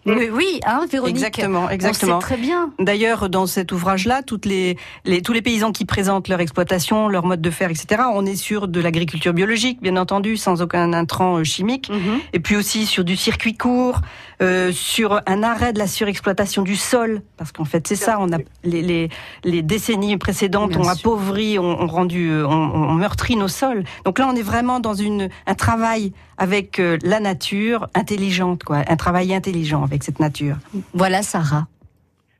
Mais 0.07 0.29
oui, 0.29 0.59
hein, 0.67 0.85
Véronique. 0.91 1.15
Exactement, 1.15 1.67
exactement. 1.69 2.17
On 2.17 2.21
sait 2.21 2.25
très 2.27 2.37
bien. 2.37 2.69
D'ailleurs, 2.77 3.27
dans 3.27 3.44
cet 3.47 3.71
ouvrage-là, 3.71 4.21
toutes 4.23 4.45
les, 4.45 4.77
les- 5.05 5.21
tous 5.21 5.33
les 5.33 5.41
paysans 5.41 5.71
qui 5.71 5.85
présentent 5.85 6.27
leur 6.27 6.39
exploitation, 6.39 7.07
leur 7.07 7.25
mode 7.25 7.41
de 7.41 7.49
faire, 7.49 7.69
etc., 7.69 8.03
on 8.13 8.25
est 8.25 8.35
sur 8.35 8.67
de 8.67 8.79
l'agriculture 8.81 9.33
biologique, 9.33 9.81
bien 9.81 9.97
entendu, 9.97 10.37
sans 10.37 10.61
aucun 10.61 10.93
intrant 10.93 11.37
euh, 11.37 11.43
chimique. 11.43 11.89
Mhm. 11.89 12.19
et 12.33 12.39
puis 12.39 12.55
aussi 12.55 12.85
sur 12.85 13.03
du 13.03 13.15
circuit 13.15 13.55
court, 13.55 14.01
euh, 14.41 14.71
sur 14.71 15.21
un 15.27 15.43
arrêt 15.43 15.71
de 15.73 15.79
la 15.79 15.87
surexploitation 15.87 16.61
du 16.63 16.75
sol, 16.75 17.21
parce 17.37 17.51
qu'en 17.51 17.65
fait 17.65 17.87
c'est 17.87 17.95
ça, 17.95 18.17
on 18.19 18.31
a 18.33 18.37
les, 18.63 18.81
les, 18.81 19.09
les 19.43 19.61
décennies 19.61 20.17
précédentes 20.17 20.71
Bien 20.71 20.79
ont 20.79 20.83
sûr. 20.83 20.91
appauvri, 20.91 21.57
ont, 21.59 21.81
ont 21.81 21.87
rendu, 21.87 22.29
euh, 22.31 22.45
ont, 22.47 22.51
ont 22.73 22.93
meurtri 22.93 23.35
nos 23.37 23.47
sols. 23.47 23.83
Donc 24.03 24.19
là 24.19 24.27
on 24.31 24.35
est 24.35 24.41
vraiment 24.41 24.79
dans 24.79 24.93
une 24.93 25.29
un 25.47 25.55
travail 25.55 26.11
avec 26.37 26.79
euh, 26.79 26.97
la 27.03 27.19
nature 27.21 27.87
intelligente, 27.95 28.63
quoi, 28.63 28.83
un 28.87 28.95
travail 28.97 29.33
intelligent 29.33 29.83
avec 29.83 30.03
cette 30.03 30.19
nature. 30.19 30.57
Voilà, 30.93 31.21
Sarah. 31.23 31.67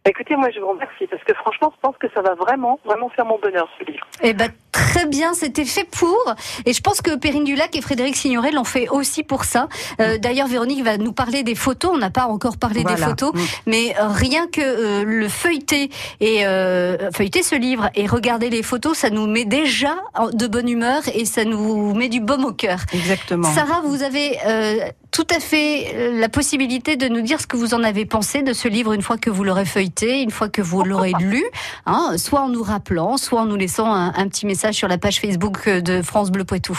Bah, 0.05 0.11
Écoutez, 0.11 0.35
moi 0.35 0.51
je 0.51 0.59
vous 0.59 0.69
remercie 0.69 1.07
parce 1.07 1.23
que 1.23 1.33
franchement, 1.33 1.73
je 1.75 1.81
pense 1.81 1.97
que 1.97 2.07
ça 2.13 2.21
va 2.21 2.35
vraiment, 2.35 2.79
vraiment 2.85 3.09
faire 3.09 3.25
mon 3.25 3.39
bonheur 3.39 3.67
ce 3.79 3.85
livre. 3.91 4.05
Eh 4.21 4.35
ben, 4.35 4.49
très 4.75 5.05
bien, 5.05 5.33
c'était 5.33 5.63
fait 5.63 5.85
pour. 5.89 6.35
Et 6.65 6.73
je 6.73 6.81
pense 6.81 7.01
que 7.01 7.15
Perrine 7.15 7.45
Dulac 7.45 7.75
et 7.77 7.81
Frédéric 7.81 8.15
Signoret 8.17 8.51
l'ont 8.51 8.65
fait 8.65 8.89
aussi 8.89 9.23
pour 9.23 9.45
ça. 9.45 9.69
Euh, 10.01 10.17
D'ailleurs, 10.17 10.47
Véronique 10.47 10.83
va 10.83 10.97
nous 10.97 11.13
parler 11.13 11.43
des 11.43 11.55
photos. 11.55 11.91
On 11.93 11.97
n'a 11.97 12.09
pas 12.09 12.25
encore 12.27 12.57
parlé 12.57 12.83
des 12.83 12.97
photos, 12.97 13.31
Mm. 13.33 13.39
mais 13.67 13.95
rien 13.99 14.47
que 14.47 14.61
euh, 14.61 15.03
le 15.05 15.29
feuilleter 15.29 15.89
et 16.19 16.45
euh, 16.45 17.09
feuilleter 17.11 17.41
ce 17.41 17.55
livre 17.55 17.89
et 17.95 18.05
regarder 18.07 18.49
les 18.49 18.63
photos, 18.63 18.97
ça 18.97 19.09
nous 19.09 19.27
met 19.27 19.45
déjà 19.45 19.95
de 20.33 20.47
bonne 20.47 20.67
humeur 20.69 21.01
et 21.13 21.23
ça 21.25 21.45
nous 21.45 21.93
met 21.93 22.09
du 22.09 22.19
baume 22.19 22.43
au 22.45 22.51
cœur. 22.51 22.79
Exactement. 22.93 23.51
Sarah, 23.53 23.81
vous 23.85 24.03
avez 24.03 24.37
euh, 24.45 24.79
tout 25.11 25.27
à 25.33 25.39
fait 25.39 26.11
la 26.19 26.27
possibilité 26.27 26.97
de 26.97 27.07
nous 27.07 27.21
dire 27.21 27.39
ce 27.39 27.47
que 27.47 27.55
vous 27.55 27.73
en 27.73 27.83
avez 27.83 28.05
pensé 28.05 28.41
de 28.41 28.51
ce 28.51 28.67
livre 28.67 28.91
une 28.93 29.01
fois 29.01 29.17
que 29.17 29.29
vous 29.29 29.43
l'aurez 29.45 29.63
feuilleté, 29.65 30.21
une 30.21 30.31
fois 30.31 30.49
que 30.49 30.61
vous 30.61 30.83
l'aurez 30.83 31.13
lu, 31.19 31.43
hein, 31.85 32.15
soit 32.17 32.41
en 32.41 32.49
nous 32.49 32.63
rappelant, 32.63 33.15
soit 33.17 33.39
en 33.41 33.45
nous 33.45 33.55
laissant 33.55 33.93
un, 33.93 34.13
un 34.15 34.27
petit 34.27 34.45
message 34.45 34.64
sur 34.71 34.87
la 34.87 34.97
page 34.97 35.19
Facebook 35.19 35.67
de 35.69 36.01
France 36.01 36.31
Bleu 36.31 36.43
Poitou. 36.43 36.77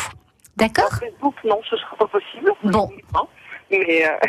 D'accord 0.56 0.90
Facebook, 0.90 1.34
non, 1.44 1.60
ce 1.68 1.76
sera 1.76 1.96
pas 1.96 2.06
possible. 2.06 2.50
Bon. 2.64 2.90
Mais 3.70 4.06
euh, 4.06 4.28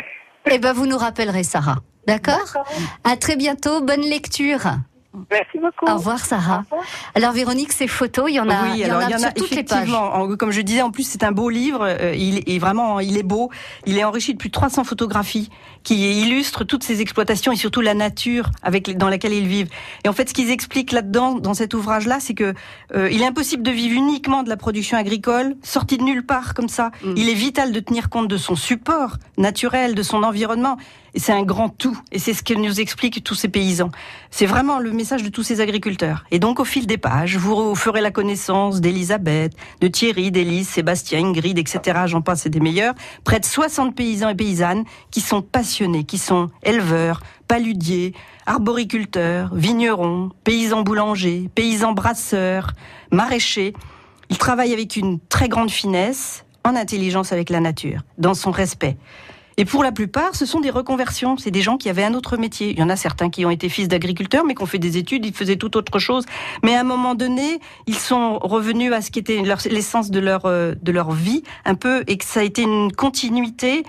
Eh 0.50 0.58
ben, 0.58 0.72
vous 0.72 0.86
nous 0.86 0.98
rappellerez, 0.98 1.42
Sarah. 1.44 1.76
D'accord 2.06 2.38
d'accord. 2.38 2.66
À 3.04 3.16
très 3.16 3.36
bientôt. 3.36 3.80
Bonne 3.82 4.02
lecture. 4.02 4.60
Merci 5.30 5.58
beaucoup. 5.58 5.86
Au 5.90 5.96
revoir, 5.96 6.18
Sarah. 6.24 6.64
Au 6.70 6.74
revoir. 6.74 6.84
Alors, 7.14 7.32
Véronique, 7.32 7.72
ces 7.72 7.86
photos, 7.88 8.26
il 8.30 8.34
y 8.34 8.40
en 8.40 8.48
a, 8.48 8.62
oui, 8.64 8.68
il 8.74 8.78
y 8.80 8.84
alors 8.84 8.98
en 8.98 9.00
a 9.02 9.08
il 9.08 9.10
y 9.12 9.14
en 9.14 9.18
sur 9.18 9.28
a 9.28 9.32
toutes 9.32 9.50
les 9.50 9.62
pages. 9.64 9.78
effectivement. 9.78 10.14
En- 10.14 10.36
comme 10.36 10.50
je 10.50 10.60
disais, 10.60 10.82
en 10.82 10.90
plus 10.90 11.02
c'est 11.04 11.22
un 11.24 11.32
beau 11.32 11.48
livre. 11.50 11.80
euh, 11.82 12.14
il 12.16 12.42
est 12.46 12.58
vraiment, 12.58 13.00
il 13.00 13.16
est 13.16 13.22
beau. 13.22 13.50
Il 13.86 13.98
est 13.98 14.04
enrichi 14.04 14.32
de 14.34 14.38
plus 14.38 14.48
de 14.48 14.52
300 14.54 14.84
photographies 14.84 15.50
qui 15.84 16.20
illustrent 16.22 16.64
toutes 16.64 16.82
ces 16.84 17.00
exploitations 17.00 17.52
et 17.52 17.56
surtout 17.56 17.80
la 17.80 17.94
nature 17.94 18.50
avec 18.62 18.96
dans 18.98 19.08
laquelle 19.08 19.32
ils 19.32 19.46
vivent. 19.46 19.68
Et 20.04 20.08
en 20.08 20.12
fait, 20.12 20.28
ce 20.28 20.34
qu'ils 20.34 20.50
expliquent 20.50 20.92
là-dedans, 20.92 21.34
dans 21.36 21.54
cet 21.54 21.72
ouvrage-là, 21.74 22.18
c'est 22.20 22.34
que 22.34 22.54
euh, 22.94 23.08
il 23.10 23.22
est 23.22 23.26
impossible 23.26 23.62
de 23.62 23.70
vivre 23.70 23.94
uniquement 23.96 24.42
de 24.42 24.48
la 24.48 24.56
production 24.56 24.98
agricole, 24.98 25.54
sorti 25.62 25.96
de 25.98 26.02
nulle 26.02 26.24
part 26.26 26.54
comme 26.54 26.68
ça. 26.68 26.90
Mm. 27.04 27.14
Il 27.16 27.28
est 27.28 27.34
vital 27.34 27.72
de 27.72 27.80
tenir 27.80 28.08
compte 28.10 28.28
de 28.28 28.36
son 28.36 28.56
support 28.56 29.16
naturel, 29.38 29.94
de 29.94 30.02
son 30.02 30.22
environnement. 30.22 30.76
Et 31.14 31.20
c'est 31.20 31.32
un 31.32 31.42
grand 31.42 31.68
tout. 31.68 31.98
Et 32.12 32.18
c'est 32.18 32.34
ce 32.34 32.42
que 32.42 32.54
nous 32.54 32.80
expliquent 32.80 33.22
tous 33.24 33.34
ces 33.34 33.48
paysans. 33.48 33.90
C'est 34.30 34.46
vraiment 34.46 34.78
le 34.78 34.92
message 34.92 35.22
de 35.22 35.28
tous 35.28 35.42
ces 35.42 35.60
agriculteurs. 35.60 36.24
Et 36.30 36.38
donc, 36.38 36.60
au 36.60 36.64
fil 36.64 36.86
des 36.86 36.98
pages, 36.98 37.36
vous 37.36 37.74
ferez 37.74 38.00
la 38.00 38.10
connaissance 38.10 38.80
d'Elisabeth, 38.80 39.52
de 39.80 39.88
Thierry, 39.88 40.30
d'Élise, 40.30 40.68
Sébastien, 40.68 41.20
Ingrid, 41.20 41.58
etc. 41.58 42.00
J'en 42.06 42.20
passe, 42.20 42.42
c'est 42.42 42.50
des 42.50 42.60
meilleurs. 42.60 42.94
Près 43.24 43.40
de 43.40 43.44
60 43.44 43.94
paysans 43.94 44.28
et 44.28 44.34
paysannes 44.34 44.84
qui 45.10 45.20
sont 45.20 45.42
passionnés, 45.42 46.04
qui 46.04 46.18
sont 46.18 46.48
éleveurs, 46.62 47.20
paludiers, 47.46 48.12
arboriculteurs, 48.46 49.54
vignerons, 49.54 50.30
paysans 50.44 50.82
boulangers, 50.82 51.48
paysans 51.54 51.92
brasseurs, 51.92 52.72
maraîchers. 53.10 53.72
Ils 54.30 54.38
travaillent 54.38 54.74
avec 54.74 54.96
une 54.96 55.18
très 55.20 55.48
grande 55.48 55.70
finesse, 55.70 56.44
en 56.64 56.76
intelligence 56.76 57.32
avec 57.32 57.50
la 57.50 57.60
nature, 57.60 58.02
dans 58.18 58.34
son 58.34 58.50
respect. 58.50 58.96
Et 59.58 59.64
pour 59.64 59.82
la 59.82 59.90
plupart, 59.90 60.36
ce 60.36 60.46
sont 60.46 60.60
des 60.60 60.70
reconversions. 60.70 61.36
C'est 61.36 61.50
des 61.50 61.62
gens 61.62 61.76
qui 61.76 61.90
avaient 61.90 62.04
un 62.04 62.14
autre 62.14 62.36
métier. 62.36 62.70
Il 62.70 62.78
y 62.78 62.82
en 62.82 62.88
a 62.88 62.94
certains 62.94 63.28
qui 63.28 63.44
ont 63.44 63.50
été 63.50 63.68
fils 63.68 63.88
d'agriculteurs, 63.88 64.44
mais 64.44 64.54
qui 64.54 64.62
ont 64.62 64.66
fait 64.66 64.78
des 64.78 64.96
études, 64.96 65.26
ils 65.26 65.34
faisaient 65.34 65.56
tout 65.56 65.76
autre 65.76 65.98
chose. 65.98 66.24
Mais 66.62 66.76
à 66.76 66.80
un 66.80 66.84
moment 66.84 67.16
donné, 67.16 67.58
ils 67.88 67.96
sont 67.96 68.38
revenus 68.38 68.92
à 68.92 69.02
ce 69.02 69.10
qui 69.10 69.18
était 69.18 69.42
l'essence 69.68 70.12
de 70.12 70.20
leur, 70.20 70.46
euh, 70.46 70.74
de 70.80 70.92
leur 70.92 71.10
vie, 71.10 71.42
un 71.64 71.74
peu, 71.74 72.04
et 72.06 72.18
que 72.18 72.24
ça 72.24 72.38
a 72.38 72.44
été 72.44 72.62
une 72.62 72.92
continuité 72.92 73.82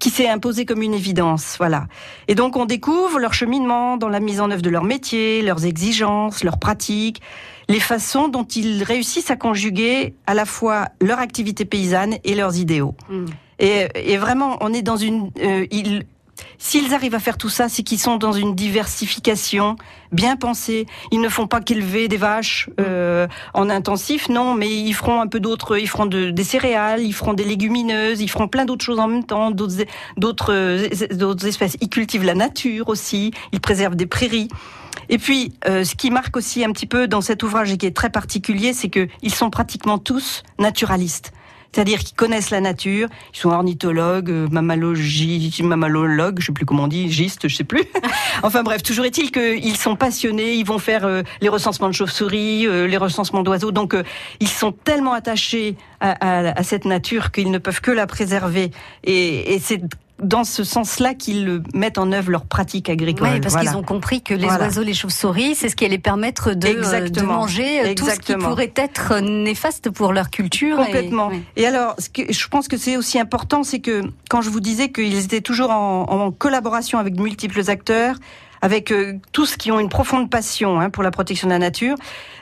qui 0.00 0.08
s'est 0.08 0.28
imposée 0.28 0.64
comme 0.64 0.82
une 0.82 0.94
évidence, 0.94 1.54
voilà. 1.58 1.86
Et 2.26 2.34
donc 2.34 2.56
on 2.56 2.64
découvre 2.64 3.20
leur 3.20 3.32
cheminement 3.32 3.96
dans 3.96 4.08
la 4.08 4.18
mise 4.18 4.40
en 4.40 4.50
œuvre 4.50 4.62
de 4.62 4.70
leur 4.70 4.82
métier, 4.82 5.40
leurs 5.42 5.66
exigences, 5.66 6.42
leurs 6.42 6.58
pratiques, 6.58 7.22
les 7.68 7.78
façons 7.78 8.26
dont 8.26 8.42
ils 8.42 8.82
réussissent 8.82 9.30
à 9.30 9.36
conjuguer 9.36 10.16
à 10.26 10.34
la 10.34 10.46
fois 10.46 10.88
leur 11.00 11.20
activité 11.20 11.64
paysanne 11.64 12.16
et 12.24 12.34
leurs 12.34 12.56
idéaux. 12.56 12.96
Mm. 13.08 13.26
Et, 13.58 14.16
vraiment, 14.16 14.56
on 14.60 14.72
est 14.72 14.82
dans 14.82 14.96
une. 14.96 15.30
Euh, 15.42 15.66
S'ils 16.58 16.94
arrivent 16.94 17.14
à 17.14 17.20
faire 17.20 17.38
tout 17.38 17.48
ça, 17.48 17.68
c'est 17.68 17.82
qu'ils 17.82 17.98
sont 17.98 18.16
dans 18.16 18.32
une 18.32 18.54
diversification 18.54 19.76
bien 20.12 20.36
pensée. 20.36 20.86
Ils 21.12 21.20
ne 21.20 21.28
font 21.28 21.46
pas 21.46 21.60
qu'élever 21.60 22.08
des 22.08 22.16
vaches 22.16 22.68
euh, 22.80 23.28
en 23.54 23.70
intensif, 23.70 24.28
non, 24.28 24.54
mais 24.54 24.68
ils 24.68 24.94
feront 24.94 25.20
un 25.20 25.26
peu 25.26 25.40
d'autres. 25.40 25.78
Ils 25.78 25.88
feront 25.88 26.06
des 26.06 26.44
céréales, 26.44 27.02
ils 27.02 27.12
feront 27.12 27.34
des 27.34 27.44
légumineuses, 27.44 28.20
ils 28.20 28.28
feront 28.28 28.48
plein 28.48 28.64
d'autres 28.64 28.84
choses 28.84 28.98
en 28.98 29.08
même 29.08 29.24
temps, 29.24 29.50
d'autres 29.50 29.84
d'autres 30.16 31.46
espèces. 31.46 31.76
Ils 31.80 31.88
cultivent 31.88 32.24
la 32.24 32.34
nature 32.34 32.88
aussi. 32.88 33.32
Ils 33.52 33.60
préservent 33.60 33.96
des 33.96 34.06
prairies. 34.06 34.48
Et 35.08 35.18
puis, 35.18 35.52
euh, 35.68 35.84
ce 35.84 35.94
qui 35.94 36.10
marque 36.10 36.36
aussi 36.36 36.64
un 36.64 36.72
petit 36.72 36.86
peu 36.86 37.06
dans 37.08 37.20
cet 37.20 37.42
ouvrage 37.42 37.72
et 37.72 37.76
qui 37.76 37.86
est 37.86 37.96
très 37.96 38.10
particulier, 38.10 38.72
c'est 38.72 38.88
qu'ils 38.88 39.34
sont 39.34 39.50
pratiquement 39.50 39.98
tous 39.98 40.42
naturalistes. 40.58 41.32
C'est-à-dire 41.74 41.98
qu'ils 41.98 42.14
connaissent 42.14 42.50
la 42.50 42.60
nature, 42.60 43.08
ils 43.34 43.38
sont 43.38 43.50
ornithologues, 43.50 44.30
euh, 44.30 44.46
mammalogistes, 44.48 45.60
mammalologues, 45.60 46.38
je 46.38 46.46
sais 46.46 46.52
plus 46.52 46.64
comment 46.64 46.84
on 46.84 46.86
dit, 46.88 47.10
gistes, 47.10 47.48
je 47.48 47.56
sais 47.56 47.64
plus. 47.64 47.82
enfin 48.44 48.62
bref, 48.62 48.84
toujours 48.84 49.04
est-il 49.04 49.32
qu'ils 49.32 49.76
sont 49.76 49.96
passionnés, 49.96 50.54
ils 50.54 50.64
vont 50.64 50.78
faire 50.78 51.04
euh, 51.04 51.22
les 51.40 51.48
recensements 51.48 51.88
de 51.88 51.94
chauves-souris, 51.94 52.68
euh, 52.68 52.86
les 52.86 52.96
recensements 52.96 53.42
d'oiseaux, 53.42 53.72
donc 53.72 53.96
ils 54.38 54.48
sont 54.48 54.70
tellement 54.70 55.14
attachés 55.14 55.74
à, 56.00 56.62
cette 56.62 56.84
nature 56.84 57.32
qu'ils 57.32 57.50
ne 57.50 57.58
peuvent 57.58 57.80
que 57.80 57.90
la 57.90 58.06
préserver. 58.06 58.70
Et 59.04 59.58
c'est 59.60 59.80
dans 60.24 60.44
ce 60.44 60.64
sens-là 60.64 61.14
qu'ils 61.14 61.62
mettent 61.74 61.98
en 61.98 62.12
œuvre 62.12 62.30
leur 62.30 62.46
pratique 62.46 62.88
agricole. 62.88 63.28
Oui, 63.34 63.40
parce 63.40 63.56
qu'ils 63.56 63.76
ont 63.76 63.82
compris 63.82 64.22
que 64.22 64.34
les 64.34 64.46
oiseaux, 64.46 64.82
les 64.82 64.94
chauves-souris, 64.94 65.54
c'est 65.54 65.68
ce 65.68 65.76
qui 65.76 65.84
allait 65.84 65.98
permettre 65.98 66.54
de, 66.54 66.68
euh, 66.68 67.08
de 67.08 67.22
manger 67.22 67.80
euh, 67.80 67.94
tout 67.94 68.08
ce 68.08 68.18
qui 68.18 68.34
pourrait 68.34 68.72
être 68.76 69.20
néfaste 69.20 69.90
pour 69.90 70.12
leur 70.12 70.30
culture. 70.30 70.76
Complètement. 70.76 71.30
Et, 71.56 71.66
alors, 71.66 71.94
ce 71.98 72.08
que 72.08 72.32
je 72.32 72.48
pense 72.48 72.68
que 72.68 72.76
c'est 72.76 72.96
aussi 72.96 73.18
important, 73.18 73.62
c'est 73.62 73.80
que 73.80 74.02
quand 74.28 74.40
je 74.40 74.50
vous 74.50 74.60
disais 74.60 74.90
qu'ils 74.90 75.18
étaient 75.18 75.40
toujours 75.40 75.70
en, 75.70 76.06
en 76.08 76.30
collaboration 76.32 76.98
avec 76.98 77.18
multiples 77.18 77.62
acteurs, 77.68 78.16
avec 78.64 78.92
euh, 78.92 79.18
tous 79.32 79.56
qui 79.56 79.70
ont 79.72 79.78
une 79.78 79.90
profonde 79.90 80.30
passion 80.30 80.80
hein, 80.80 80.88
pour 80.88 81.02
la 81.02 81.10
protection 81.10 81.48
de 81.48 81.52
la 81.52 81.58
nature. 81.58 81.96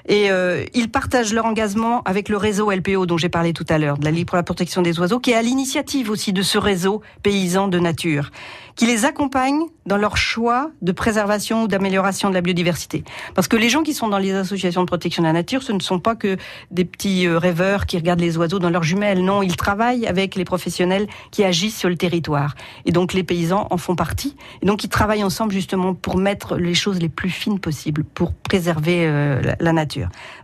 Et 0.09 0.31
euh, 0.31 0.65
ils 0.75 0.91
partagent 0.91 1.33
leur 1.33 1.45
engagement 1.45 2.03
avec 2.05 2.29
le 2.29 2.37
réseau 2.37 2.71
LPO 2.71 3.07
dont 3.07 3.17
j'ai 3.17 3.29
parlé 3.29 3.53
tout 3.53 3.67
à 3.69 3.79
l'heure, 3.79 3.99
de 3.99 4.05
la 4.05 4.11
Ligue 4.11 4.27
pour 4.27 4.37
la 4.37 4.43
protection 4.43 4.83
des 4.83 4.99
oiseaux, 4.99 5.21
qui 5.21 5.31
est 5.31 5.35
à 5.35 5.43
l'initiative 5.43 6.11
aussi 6.11 6.33
de 6.33 6.43
ce 6.43 6.59
réseau 6.59 7.03
paysan 7.23 7.69
de 7.69 7.79
nature, 7.79 8.31
qui 8.75 8.87
les 8.87 9.05
accompagne 9.05 9.61
dans 9.87 9.97
leur 9.97 10.17
choix 10.17 10.71
de 10.81 10.93
préservation 10.93 11.65
ou 11.65 11.69
d'amélioration 11.69 12.31
de 12.31 12.35
la 12.35 12.41
biodiversité. 12.41 13.05
Parce 13.35 13.49
que 13.49 13.57
les 13.57 13.69
gens 13.69 13.83
qui 13.83 13.95
sont 13.95 14.09
dans 14.09 14.19
les 14.19 14.33
associations 14.33 14.83
de 14.83 14.87
protection 14.87 15.23
de 15.23 15.27
la 15.27 15.33
nature, 15.33 15.63
ce 15.63 15.73
ne 15.73 15.81
sont 15.81 15.99
pas 15.99 16.15
que 16.15 16.37
des 16.71 16.85
petits 16.85 17.27
euh, 17.27 17.39
rêveurs 17.39 17.87
qui 17.87 17.97
regardent 17.97 18.21
les 18.21 18.37
oiseaux 18.37 18.59
dans 18.59 18.71
leurs 18.71 18.83
jumelles. 18.83 19.25
Non, 19.25 19.43
ils 19.43 19.57
travaillent 19.57 20.07
avec 20.07 20.35
les 20.37 20.45
professionnels 20.45 21.07
qui 21.31 21.45
agissent 21.45 21.79
sur 21.79 21.89
le 21.89 21.97
territoire. 21.97 22.55
Et 22.87 22.93
donc 22.93 23.13
les 23.13 23.23
paysans 23.23 23.67
en 23.71 23.77
font 23.77 23.97
partie. 23.97 24.37
Et 24.63 24.67
donc 24.67 24.85
ils 24.85 24.89
travaillent 24.89 25.25
ensemble 25.25 25.53
justement 25.53 25.95
pour 25.95 26.17
mettre 26.17 26.57
les 26.57 26.75
choses 26.75 26.99
les 26.99 27.09
plus 27.09 27.31
fines 27.31 27.59
possibles, 27.59 28.05
pour 28.05 28.33
préserver 28.33 29.07
euh, 29.07 29.41
la 29.59 29.73
nature. 29.73 29.92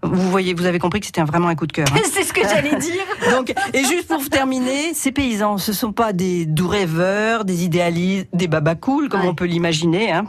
Vous 0.02 0.30
voyez, 0.30 0.54
vous 0.54 0.66
avez 0.66 0.78
compris 0.78 1.00
que 1.00 1.06
c'était 1.06 1.22
vraiment 1.22 1.48
un 1.48 1.54
coup 1.54 1.66
de 1.66 1.72
cœur. 1.72 1.86
Hein. 1.92 2.00
C'est 2.12 2.22
ce 2.22 2.32
que 2.32 2.42
j'allais 2.42 2.76
dire. 2.76 3.04
Donc, 3.30 3.52
et 3.72 3.84
juste 3.84 4.08
pour 4.08 4.28
terminer, 4.28 4.94
ces 4.94 5.12
paysans, 5.12 5.58
ce 5.58 5.72
sont 5.72 5.92
pas 5.92 6.12
des 6.12 6.46
doux 6.46 6.68
rêveurs, 6.68 7.44
des 7.44 7.64
idéalistes, 7.64 8.28
des 8.32 8.48
babacools, 8.48 9.08
comme 9.08 9.24
on 9.24 9.34
peut 9.34 9.46
l'imaginer, 9.46 10.12
hein, 10.12 10.24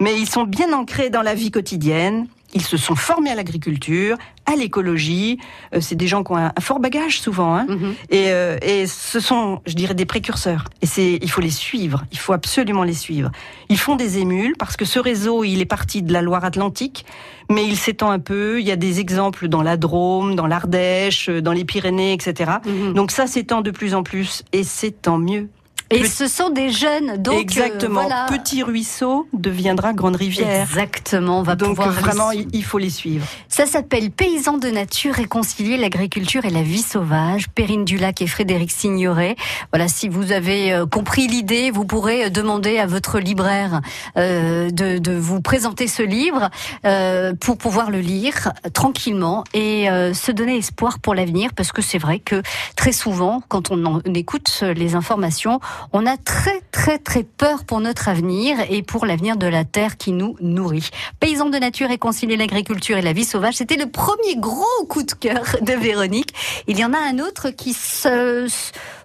mais 0.00 0.18
ils 0.18 0.28
sont 0.28 0.44
bien 0.44 0.72
ancrés 0.72 1.10
dans 1.10 1.22
la 1.22 1.34
vie 1.34 1.50
quotidienne. 1.50 2.26
Ils 2.54 2.62
se 2.62 2.76
sont 2.76 2.94
formés 2.94 3.30
à 3.30 3.34
l'agriculture, 3.34 4.16
à 4.46 4.56
l'écologie. 4.56 5.38
Euh, 5.74 5.80
c'est 5.80 5.94
des 5.94 6.06
gens 6.06 6.22
qui 6.22 6.32
ont 6.32 6.36
un, 6.36 6.52
fort 6.60 6.80
bagage 6.80 7.20
souvent, 7.20 7.54
hein. 7.54 7.66
Mhm. 7.68 7.94
et, 8.10 8.24
euh, 8.28 8.58
et, 8.62 8.86
ce 8.86 9.20
sont, 9.20 9.60
je 9.66 9.74
dirais, 9.74 9.94
des 9.94 10.04
précurseurs. 10.04 10.64
Et 10.82 10.86
c'est, 10.86 11.18
il 11.22 11.30
faut 11.30 11.40
les 11.40 11.50
suivre. 11.50 12.04
Il 12.12 12.18
faut 12.18 12.32
absolument 12.32 12.84
les 12.84 12.94
suivre. 12.94 13.30
Ils 13.68 13.78
font 13.78 13.96
des 13.96 14.18
émules 14.18 14.54
parce 14.58 14.76
que 14.76 14.84
ce 14.84 14.98
réseau, 14.98 15.44
il 15.44 15.60
est 15.60 15.66
parti 15.66 16.02
de 16.02 16.12
la 16.12 16.22
Loire-Atlantique, 16.22 17.06
mais 17.50 17.64
il 17.66 17.76
s'étend 17.76 18.10
un 18.10 18.18
peu. 18.18 18.60
Il 18.60 18.66
y 18.66 18.72
a 18.72 18.76
des 18.76 19.00
exemples 19.00 19.48
dans 19.48 19.62
la 19.62 19.76
Drôme, 19.76 20.34
dans 20.34 20.46
l'Ardèche, 20.46 21.28
dans 21.28 21.52
les 21.52 21.64
Pyrénées, 21.64 22.12
etc. 22.12 22.52
Mhm. 22.66 22.92
Donc 22.94 23.10
ça 23.10 23.26
s'étend 23.26 23.62
de 23.62 23.70
plus 23.70 23.94
en 23.94 24.02
plus, 24.02 24.44
et 24.52 24.64
c'est 24.64 25.02
tant 25.02 25.18
mieux. 25.18 25.48
Et 25.92 26.04
ce 26.04 26.26
sont 26.26 26.50
des 26.50 26.70
jeunes, 26.70 27.16
donc 27.18 27.34
euh, 27.34 27.40
exactement. 27.40 28.08
Petit 28.28 28.62
ruisseau 28.62 29.28
deviendra 29.32 29.92
grande 29.92 30.16
rivière. 30.16 30.62
Exactement. 30.62 31.40
On 31.40 31.42
va 31.42 31.54
donc 31.54 31.76
pouvoir 31.76 31.90
vraiment, 31.90 32.30
il 32.30 32.64
faut 32.64 32.78
les 32.78 32.90
suivre. 32.90 33.26
Ça 33.48 33.66
s'appelle 33.66 34.10
Paysans 34.10 34.58
de 34.58 34.68
nature 34.68 35.14
réconcilier 35.14 35.76
l'agriculture 35.76 36.44
et 36.44 36.50
la 36.50 36.62
vie 36.62 36.82
sauvage. 36.82 37.48
Perrine 37.50 37.84
Dulac 37.84 38.22
et 38.22 38.26
Frédéric 38.26 38.70
Signoret. 38.70 39.36
Voilà, 39.72 39.88
si 39.88 40.08
vous 40.08 40.32
avez 40.32 40.72
euh, 40.72 40.86
compris 40.86 41.26
l'idée, 41.26 41.70
vous 41.70 41.84
pourrez 41.84 42.24
euh, 42.24 42.30
demander 42.30 42.78
à 42.78 42.86
votre 42.86 43.18
libraire 43.18 43.80
euh, 44.16 44.70
de, 44.70 44.98
de, 44.98 45.12
vous 45.12 45.40
présenter 45.40 45.86
ce 45.86 46.02
livre 46.02 46.50
euh, 46.84 47.34
pour 47.38 47.58
pouvoir 47.58 47.90
le 47.90 48.00
lire 48.00 48.52
tranquillement 48.72 49.44
et 49.54 49.86
se 50.14 50.32
donner 50.32 50.56
espoir 50.56 50.98
pour 50.98 51.14
l'avenir, 51.14 51.50
parce 51.54 51.72
que 51.72 51.82
c'est 51.82 51.98
vrai 51.98 52.18
que 52.18 52.42
très 52.76 52.92
souvent, 52.92 53.42
quand 53.48 53.70
on, 53.70 53.84
en, 53.84 54.00
on 54.06 54.14
écoute 54.14 54.64
les 54.74 54.94
informations, 54.94 55.60
on 55.92 56.06
a 56.06 56.16
très 56.16 56.60
très 56.72 56.98
très 56.98 57.22
peur 57.22 57.64
pour 57.64 57.80
notre 57.80 58.08
avenir 58.08 58.58
et 58.70 58.82
pour 58.82 59.06
l'avenir 59.06 59.36
de 59.36 59.46
la 59.46 59.64
terre 59.64 59.96
qui 59.96 60.12
nous 60.12 60.36
nourrit. 60.40 60.90
Paysans 61.20 61.50
de 61.50 61.58
nature 61.58 61.90
et 61.90 61.98
concilier 61.98 62.36
l'agriculture 62.36 62.96
et 62.96 63.02
la 63.02 63.12
vie 63.12 63.24
sauvage, 63.24 63.54
c'était 63.54 63.76
le 63.76 63.86
premier 63.86 64.36
gros 64.36 64.86
coup 64.88 65.02
de 65.02 65.12
cœur 65.12 65.44
de 65.60 65.72
Véronique. 65.72 66.34
Il 66.66 66.78
y 66.78 66.84
en 66.84 66.92
a 66.92 66.98
un 66.98 67.18
autre 67.18 67.50
qui 67.50 67.72
se... 67.72 68.44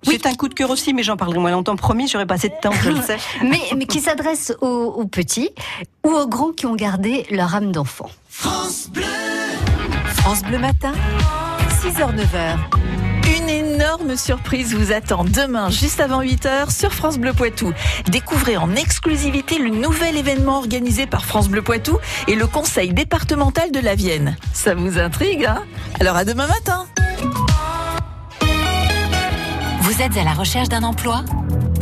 Oui. 0.06 0.20
C'est 0.22 0.28
un 0.28 0.36
coup 0.36 0.48
de 0.48 0.54
cœur 0.54 0.70
aussi, 0.70 0.94
mais 0.94 1.04
j'en 1.04 1.18
parlerai 1.18 1.40
moins 1.40 1.52
longtemps. 1.52 1.76
Promis, 1.76 2.08
j'aurais 2.08 2.26
pas 2.26 2.36
assez 2.36 2.50
de 2.50 2.56
temps, 2.62 2.72
je 2.84 2.92
le 2.92 3.02
sais. 3.02 3.18
mais, 3.44 3.60
mais 3.76 3.86
qui 3.86 4.00
s'adresse 4.00 4.54
aux, 4.62 4.68
aux 4.68 5.06
petits 5.06 5.50
ou 6.06 6.12
aux 6.12 6.28
grands 6.28 6.52
qui 6.52 6.66
ont 6.66 6.76
gardé 6.76 7.26
leur 7.32 7.56
âme 7.56 7.72
d'enfant. 7.72 8.10
France 8.30 8.90
Bleu 8.90 9.04
France 10.18 10.44
Bleu 10.44 10.58
Matin, 10.58 10.94
6h-9h. 11.82 13.07
Énorme 13.88 14.17
surprise 14.17 14.76
vous 14.76 14.91
attend 14.91 15.23
demain, 15.23 15.69
juste 15.69 16.02
avant 16.02 16.21
8h, 16.21 16.78
sur 16.78 16.93
France 16.93 17.17
Bleu 17.17 17.32
Poitou. 17.32 17.71
Découvrez 18.10 18.58
en 18.58 18.76
exclusivité 18.76 19.60
le 19.60 19.69
nouvel 19.69 20.17
événement 20.17 20.58
organisé 20.58 21.06
par 21.08 21.23
France 21.23 21.47
Bleu 21.47 21.62
Poitou 21.62 21.97
et 22.28 22.36
le 22.36 22.47
Conseil 22.47 22.93
départemental 22.93 23.71
de 23.71 23.80
la 23.80 23.95
Vienne. 23.95 24.36
Ça 24.52 24.76
vous 24.76 25.00
intrigue, 25.00 25.45
hein? 25.45 25.63
Alors 26.02 26.17
à 26.17 26.26
demain 26.26 26.47
matin 26.47 26.86
Vous 29.80 30.02
êtes 30.02 30.17
à 30.17 30.26
la 30.26 30.34
recherche 30.34 30.67
d'un 30.67 30.84
emploi? 30.84 31.23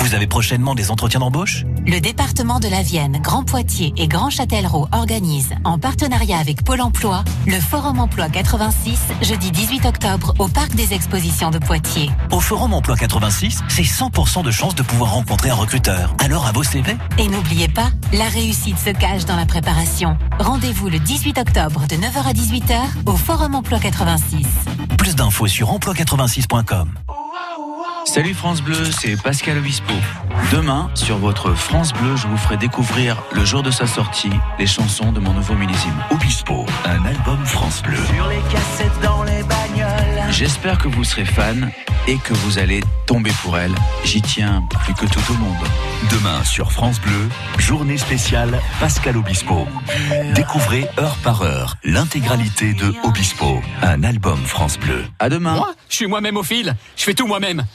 Vous 0.05 0.13
avez 0.13 0.27
prochainement 0.27 0.75
des 0.75 0.91
entretiens 0.91 1.19
d'embauche? 1.19 1.65
Le 1.87 1.99
département 1.99 2.59
de 2.59 2.67
la 2.67 2.83
Vienne, 2.83 3.17
Grand 3.23 3.43
Poitiers 3.43 3.91
et 3.97 4.07
Grand 4.07 4.29
Châtellerault 4.29 4.87
organisent, 4.91 5.55
en 5.63 5.79
partenariat 5.79 6.37
avec 6.37 6.63
Pôle 6.63 6.81
emploi, 6.81 7.23
le 7.47 7.59
Forum 7.59 7.99
Emploi 7.99 8.29
86, 8.29 8.99
jeudi 9.23 9.49
18 9.49 9.85
octobre, 9.87 10.35
au 10.37 10.47
Parc 10.47 10.75
des 10.75 10.93
Expositions 10.93 11.49
de 11.49 11.57
Poitiers. 11.57 12.11
Au 12.31 12.39
Forum 12.39 12.73
Emploi 12.73 12.95
86, 12.95 13.63
c'est 13.67 13.81
100% 13.81 14.43
de 14.43 14.51
chance 14.51 14.75
de 14.75 14.83
pouvoir 14.83 15.13
rencontrer 15.13 15.49
un 15.49 15.55
recruteur. 15.55 16.13
Alors 16.23 16.45
à 16.45 16.51
vos 16.51 16.63
CV 16.63 16.95
Et 17.17 17.27
n'oubliez 17.27 17.67
pas, 17.67 17.89
la 18.13 18.25
réussite 18.25 18.77
se 18.77 18.91
cache 18.91 19.25
dans 19.25 19.35
la 19.35 19.47
préparation. 19.47 20.17
Rendez-vous 20.37 20.87
le 20.87 20.99
18 20.99 21.39
octobre 21.39 21.87
de 21.87 21.95
9h 21.95 22.29
à 22.29 22.33
18h 22.33 22.79
au 23.07 23.15
Forum 23.15 23.55
Emploi 23.55 23.79
86. 23.79 24.45
Plus 24.99 25.15
d'infos 25.15 25.47
sur 25.47 25.75
emploi86.com. 25.75 26.93
Salut 28.05 28.33
France 28.35 28.61
Bleu, 28.61 28.85
c'est 28.91 29.21
Pascal 29.21 29.57
Obispo. 29.57 29.93
Demain, 30.51 30.89
sur 30.93 31.17
votre 31.17 31.53
France 31.53 31.91
Bleu, 31.91 32.15
je 32.15 32.27
vous 32.27 32.37
ferai 32.37 32.55
découvrir 32.55 33.21
le 33.33 33.43
jour 33.43 33.63
de 33.63 33.71
sa 33.71 33.87
sortie, 33.87 34.31
les 34.59 34.67
chansons 34.67 35.11
de 35.11 35.19
mon 35.19 35.33
nouveau 35.33 35.55
millésime. 35.55 35.95
Obispo, 36.11 36.65
un 36.85 37.03
album 37.03 37.43
France 37.45 37.81
Bleu. 37.81 37.97
Sur 38.13 38.27
les 38.29 38.39
cassettes 38.51 39.01
dans 39.01 39.23
les 39.23 39.43
bagnoles. 39.43 40.31
J'espère 40.31 40.77
que 40.77 40.87
vous 40.87 41.03
serez 41.03 41.25
fan 41.25 41.71
et 42.07 42.17
que 42.17 42.33
vous 42.33 42.59
allez 42.59 42.81
tomber 43.07 43.31
pour 43.41 43.57
elle. 43.57 43.73
J'y 44.03 44.21
tiens 44.21 44.63
plus 44.83 44.93
que 44.93 45.07
tout 45.07 45.31
au 45.31 45.33
monde. 45.33 45.65
Demain 46.11 46.43
sur 46.43 46.71
France 46.71 47.01
Bleu, 47.01 47.27
journée 47.57 47.97
spéciale 47.97 48.61
Pascal 48.79 49.17
Obispo. 49.17 49.67
Découvrez 50.35 50.87
heure 50.99 51.17
par 51.23 51.41
heure 51.41 51.75
l'intégralité 51.83 52.73
de 52.73 52.93
Obispo, 53.03 53.61
un 53.81 54.03
album 54.03 54.39
France 54.45 54.77
Bleu. 54.77 55.03
À 55.19 55.27
demain. 55.27 55.55
Moi, 55.55 55.73
je 55.89 55.95
suis 55.95 56.07
moi-même 56.07 56.37
au 56.37 56.43
fil. 56.43 56.75
Je 56.95 57.03
fais 57.03 57.13
tout 57.13 57.27
moi-même. 57.27 57.65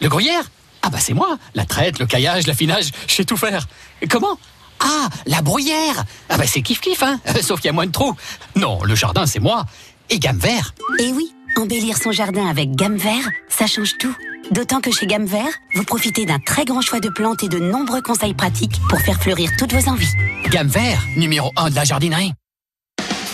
Le 0.00 0.08
gruyère 0.08 0.44
Ah 0.82 0.90
bah 0.90 0.98
c'est 1.00 1.14
moi. 1.14 1.38
La 1.54 1.64
traite, 1.64 1.98
le 1.98 2.06
caillage, 2.06 2.46
l'affinage, 2.46 2.90
je 3.06 3.14
sais 3.14 3.24
tout 3.24 3.36
faire. 3.36 3.66
Comment 4.08 4.38
Ah, 4.80 5.08
la 5.26 5.42
bruyère. 5.42 6.04
Ah 6.28 6.38
bah 6.38 6.44
c'est 6.46 6.62
kiff 6.62 6.80
kiff, 6.80 7.02
hein. 7.02 7.20
Sauf 7.42 7.60
qu'il 7.60 7.66
y 7.68 7.70
a 7.70 7.72
moins 7.72 7.86
de 7.86 7.92
trous. 7.92 8.14
Non, 8.56 8.82
le 8.82 8.94
jardin 8.94 9.26
c'est 9.26 9.40
moi. 9.40 9.66
Et 10.08 10.18
gamme 10.18 10.38
vert. 10.38 10.74
Et 10.98 11.12
oui, 11.12 11.32
embellir 11.56 11.96
son 11.96 12.12
jardin 12.12 12.46
avec 12.46 12.74
gamme 12.74 12.96
vert, 12.96 13.28
ça 13.48 13.66
change 13.66 13.96
tout. 13.98 14.14
D'autant 14.50 14.80
que 14.80 14.90
chez 14.90 15.06
Gamme 15.06 15.26
Vert, 15.26 15.52
vous 15.76 15.84
profitez 15.84 16.26
d'un 16.26 16.40
très 16.40 16.64
grand 16.64 16.80
choix 16.80 16.98
de 16.98 17.08
plantes 17.08 17.44
et 17.44 17.48
de 17.48 17.60
nombreux 17.60 18.02
conseils 18.02 18.34
pratiques 18.34 18.80
pour 18.88 18.98
faire 19.00 19.20
fleurir 19.22 19.48
toutes 19.56 19.72
vos 19.72 19.88
envies. 19.88 20.10
Gamme 20.48 20.66
vert, 20.66 21.00
numéro 21.16 21.52
1 21.56 21.70
de 21.70 21.76
la 21.76 21.84
jardinerie. 21.84 22.32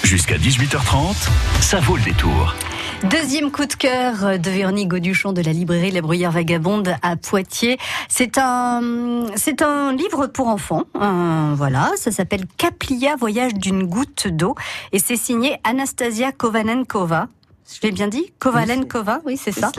Jusqu'à 0.03 0.37
18h30, 0.37 1.15
ça 1.63 1.81
vaut 1.81 1.97
le 1.97 2.03
détour. 2.03 2.55
Deuxième 3.05 3.51
coup 3.53 3.67
de 3.67 3.75
cœur 3.75 4.39
de 4.39 4.51
Véronique 4.51 4.89
Gauduchon 4.89 5.33
de 5.33 5.43
la 5.43 5.53
librairie 5.53 5.91
La 5.91 6.01
Bruyère 6.01 6.33
Vagabonde 6.33 6.95
à 7.03 7.17
Poitiers. 7.17 7.79
C'est 8.09 8.39
un, 8.39 9.27
c'est 9.37 9.63
un 9.63 9.93
livre 9.93 10.27
pour 10.27 10.49
enfants. 10.49 10.85
Un- 10.95 11.55
voilà, 11.55 11.93
ça 11.97 12.11
s'appelle 12.11 12.47
Kaplia, 12.57 13.15
voyage 13.17 13.55
d'une 13.55 13.85
goutte 13.85 14.29
d'eau. 14.29 14.55
Et 14.93 14.99
c'est 14.99 15.17
signé 15.17 15.59
Anastasia 15.63 16.33
Kovanenkova. 16.33 17.29
Je 17.73 17.81
l'ai 17.83 17.93
bien 17.93 18.09
dit? 18.09 18.33
Kovalenkova, 18.39 19.21
oui, 19.27 19.37
c'est 19.37 19.53
ça. 19.53 19.73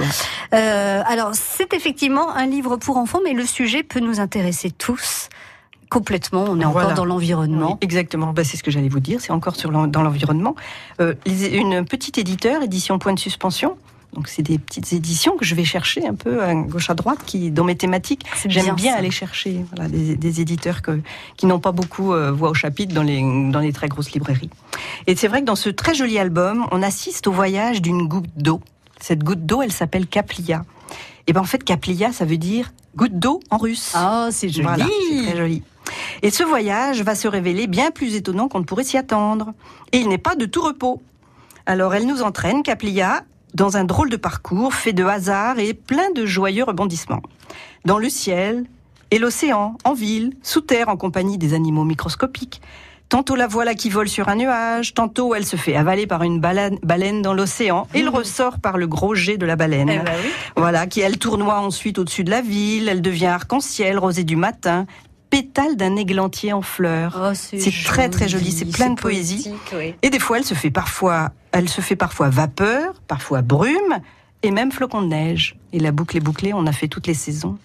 Euh, 0.54 1.02
alors, 1.08 1.32
c'est 1.34 1.74
effectivement 1.74 2.30
un 2.36 2.46
livre 2.46 2.76
pour 2.76 2.98
enfants, 2.98 3.22
mais 3.24 3.32
le 3.34 3.46
sujet 3.46 3.82
peut 3.82 4.02
nous 4.02 4.20
intéresser 4.20 4.72
tous 4.72 5.30
complètement. 5.90 6.46
On 6.48 6.60
est 6.60 6.66
encore 6.66 6.94
dans 6.94 7.06
l'environnement. 7.06 7.72
Oui, 7.72 7.78
exactement, 7.82 8.34
bah, 8.34 8.44
c'est 8.44 8.58
ce 8.58 8.64
que 8.64 8.72
j'allais 8.72 8.90
vous 8.90 9.00
dire, 9.00 9.22
c'est 9.22 9.32
encore 9.32 9.56
sur 9.56 9.72
dans 9.72 10.04
l'environnement. 10.04 10.56
Euh, 11.02 11.14
une 11.26 11.86
petite 11.86 12.18
éditeur, 12.18 12.64
édition 12.64 13.00
Point 13.00 13.14
de 13.14 13.20
Suspension. 13.20 13.78
Donc 14.14 14.30
c'est 14.30 14.42
des 14.42 14.58
petites 14.58 14.94
éditions 14.94 15.36
que 15.36 15.44
je 15.44 15.54
vais 15.54 15.66
chercher 15.66 16.08
un 16.08 16.16
peu 16.16 16.42
à 16.42 16.56
gauche 16.56 16.90
à 16.90 16.94
droite, 16.94 17.20
qui 17.26 17.52
dans 17.52 17.66
mes 17.66 17.76
thématiques. 17.76 18.26
J'aime 18.48 18.74
bien 18.74 18.96
aller 18.96 19.12
chercher 19.12 19.66
voilà, 19.76 19.90
des, 19.90 20.16
des 20.16 20.42
éditeurs 20.42 20.82
que, 20.82 21.02
qui 21.36 21.46
n'ont 21.46 21.60
pas 21.60 21.74
beaucoup 21.74 22.14
euh, 22.14 22.32
voix 22.32 22.50
au 22.50 22.54
chapitre 22.54 22.96
dans 22.96 23.04
les, 23.04 23.22
dans 23.52 23.60
les 23.60 23.74
très 23.74 23.88
grosses 23.90 24.12
librairies. 24.14 24.50
Et 25.08 25.16
c'est 25.16 25.28
vrai 25.28 25.42
que 25.42 25.46
dans 25.46 25.58
ce 25.58 25.70
très 25.70 25.94
joli 25.94 26.18
album, 26.18 26.66
on 26.72 26.82
assiste 26.82 27.28
au 27.28 27.32
voyage 27.32 27.82
d'une 27.82 28.08
goutte 28.08 28.30
d'eau. 28.38 28.62
Cette 29.00 29.24
goutte 29.24 29.46
d'eau, 29.46 29.62
elle 29.62 29.74
s'appelle 29.74 30.08
Kaplia. 30.08 30.64
Et 31.28 31.34
ben 31.34 31.42
en 31.42 31.46
fait, 31.46 31.64
Kaplia, 31.64 32.14
ça 32.14 32.26
veut 32.26 32.38
dire 32.38 32.72
goutte 32.96 33.20
d'eau 33.20 33.42
en 33.52 33.58
russe. 33.58 33.92
Ah, 33.94 34.30
c'est 34.32 34.50
joli. 34.50 34.64
Voilà, 34.64 34.86
c'est 34.86 35.24
très 35.24 35.38
joli. 35.38 35.64
Et 36.24 36.32
ce 36.32 36.44
voyage 36.44 37.02
va 37.02 37.16
se 37.16 37.28
révéler 37.28 37.68
bien 37.68 37.92
plus 37.92 38.16
étonnant 38.16 38.48
qu'on 38.48 38.60
ne 38.60 38.66
pourrait 38.66 38.84
s'y 38.84 38.98
attendre. 38.98 39.54
Et 39.92 39.98
il 39.98 40.10
n'est 40.10 40.18
pas 40.18 40.36
de 40.36 40.46
tout 40.46 40.62
repos. 40.62 41.02
Alors 41.66 41.94
elle 41.96 42.08
nous 42.08 42.22
entraîne, 42.22 42.64
Kaplia, 42.64 43.24
dans 43.54 43.78
un 43.78 43.84
drôle 43.84 44.10
de 44.10 44.18
parcours 44.18 44.74
fait 44.74 44.94
de 44.94 45.04
hasard 45.04 45.60
et 45.60 45.74
plein 45.74 46.12
de 46.12 46.26
joyeux 46.26 46.64
rebondissements. 46.64 47.22
Dans 47.86 47.98
le 47.98 48.10
ciel 48.10 48.66
et 49.12 49.20
l'océan, 49.20 49.78
en 49.84 49.94
ville, 49.94 50.34
sous 50.44 50.62
terre 50.62 50.90
en 50.90 50.98
compagnie 50.98 51.38
des 51.38 51.54
animaux 51.54 51.84
microscopiques. 51.84 52.62
Tantôt 53.10 53.36
la 53.36 53.48
voilà 53.48 53.74
qui 53.74 53.90
vole 53.90 54.10
sur 54.10 54.28
un 54.28 54.36
nuage, 54.36 54.94
tantôt 54.94 55.34
elle 55.34 55.46
se 55.46 55.56
fait 55.56 55.78
avaler 55.78 56.08
par 56.08 56.24
une 56.24 56.42
baleine, 56.42 56.78
baleine 56.84 57.22
dans 57.22 57.34
l'océan 57.34 57.88
et 57.94 58.02
le 58.02 58.10
ressort 58.10 58.60
par 58.60 58.78
le 58.78 58.86
gros 58.86 59.16
jet 59.16 59.38
de 59.38 59.46
la 59.46 59.56
baleine. 59.56 59.90
Eh 59.90 60.00
ben 60.00 60.14
oui. 60.22 60.30
Voilà, 60.58 60.88
qui 60.88 61.00
elle 61.00 61.18
tournoie 61.18 61.62
ensuite 61.62 62.00
au-dessus 62.00 62.26
de 62.26 62.32
la 62.32 62.42
ville, 62.42 62.90
elle 62.90 63.02
devient 63.02 63.28
arc-en-ciel, 63.28 63.98
rosée 63.98 64.26
du 64.26 64.36
matin, 64.36 64.88
pétale 65.30 65.76
d'un 65.76 65.96
églantier 65.96 66.54
en 66.54 66.62
fleurs. 66.62 67.18
Oh, 67.22 67.34
C'est 67.34 67.72
très 67.84 68.10
très 68.10 68.28
joli, 68.28 68.52
c'est 68.52 68.66
plein 68.66 68.92
de 68.92 69.00
poésie. 69.00 69.52
oui. 69.74 69.96
Et 70.02 70.10
des 70.10 70.20
fois, 70.20 70.38
elle 70.38 70.46
se 70.46 70.54
fait 70.54 70.72
parfois, 70.72 71.32
elle 71.52 71.70
se 71.70 71.82
fait 71.82 71.96
parfois 71.96 72.30
vapeur, 72.30 72.94
parfois 73.08 73.42
brume, 73.42 74.00
et 74.44 74.52
même 74.52 74.72
flocons 74.72 75.02
de 75.02 75.08
neige. 75.08 75.56
Et 75.74 75.80
la 75.80 75.92
boucle 75.92 76.18
est 76.18 76.22
bouclée, 76.22 76.54
on 76.54 76.66
a 76.68 76.72
fait 76.72 76.88
toutes 76.88 77.08
les 77.08 77.14
saisons. 77.14 77.58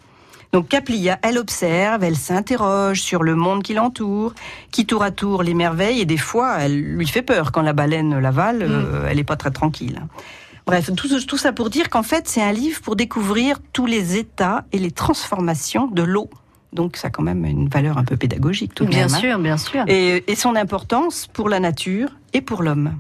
Donc 0.53 0.69
Kaplia, 0.69 1.19
elle 1.23 1.39
observe, 1.39 2.05
elle 2.05 2.17
s'interroge 2.17 3.01
sur 3.01 3.23
le 3.23 3.35
monde 3.35 3.63
qui 3.63 3.73
l'entoure, 3.73 4.35
qui 4.71 4.85
tour 4.85 5.03
à 5.03 5.11
tour 5.11 5.43
l'émerveille, 5.43 6.01
et 6.01 6.05
des 6.05 6.19
fois, 6.19 6.57
elle 6.59 6.79
lui 6.79 7.07
fait 7.07 7.23
peur 7.23 7.53
quand 7.53 7.63
la 7.63 7.73
baleine 7.73 8.19
l'avale, 8.19 8.63
euh, 8.63 9.07
elle 9.09 9.17
n'est 9.17 9.25
pas 9.25 9.37
très 9.37 9.51
tranquille. 9.51 10.03
Bref, 10.67 10.91
tout, 10.95 11.09
tout 11.21 11.39
ça 11.39 11.53
pour 11.53 11.71
dire 11.71 11.89
qu'en 11.89 12.03
fait, 12.03 12.29
c'est 12.29 12.43
un 12.43 12.53
livre 12.53 12.83
pour 12.83 12.97
découvrir 12.97 13.59
tous 13.73 13.87
les 13.87 14.17
états 14.19 14.65
et 14.73 14.79
les 14.79 14.91
transformations 14.91 15.87
de 15.87 16.03
l'eau. 16.03 16.29
Donc 16.73 16.97
ça 16.97 17.09
a 17.09 17.11
quand 17.11 17.23
même 17.23 17.45
une 17.45 17.69
valeur 17.69 17.99
un 17.99 18.05
peu 18.05 18.17
pédagogique 18.17 18.75
tout 18.75 18.85
de 18.85 18.91
Bien 18.91 19.07
même, 19.07 19.15
hein. 19.15 19.19
sûr, 19.19 19.39
bien 19.39 19.57
sûr. 19.59 19.85
et, 19.89 20.25
et 20.31 20.35
son 20.35 20.57
importance 20.57 21.29
pour 21.33 21.49
la 21.49 21.61
nature 21.61 22.09
et 22.33 22.41
pour 22.41 22.63
l'homme. 22.63 22.95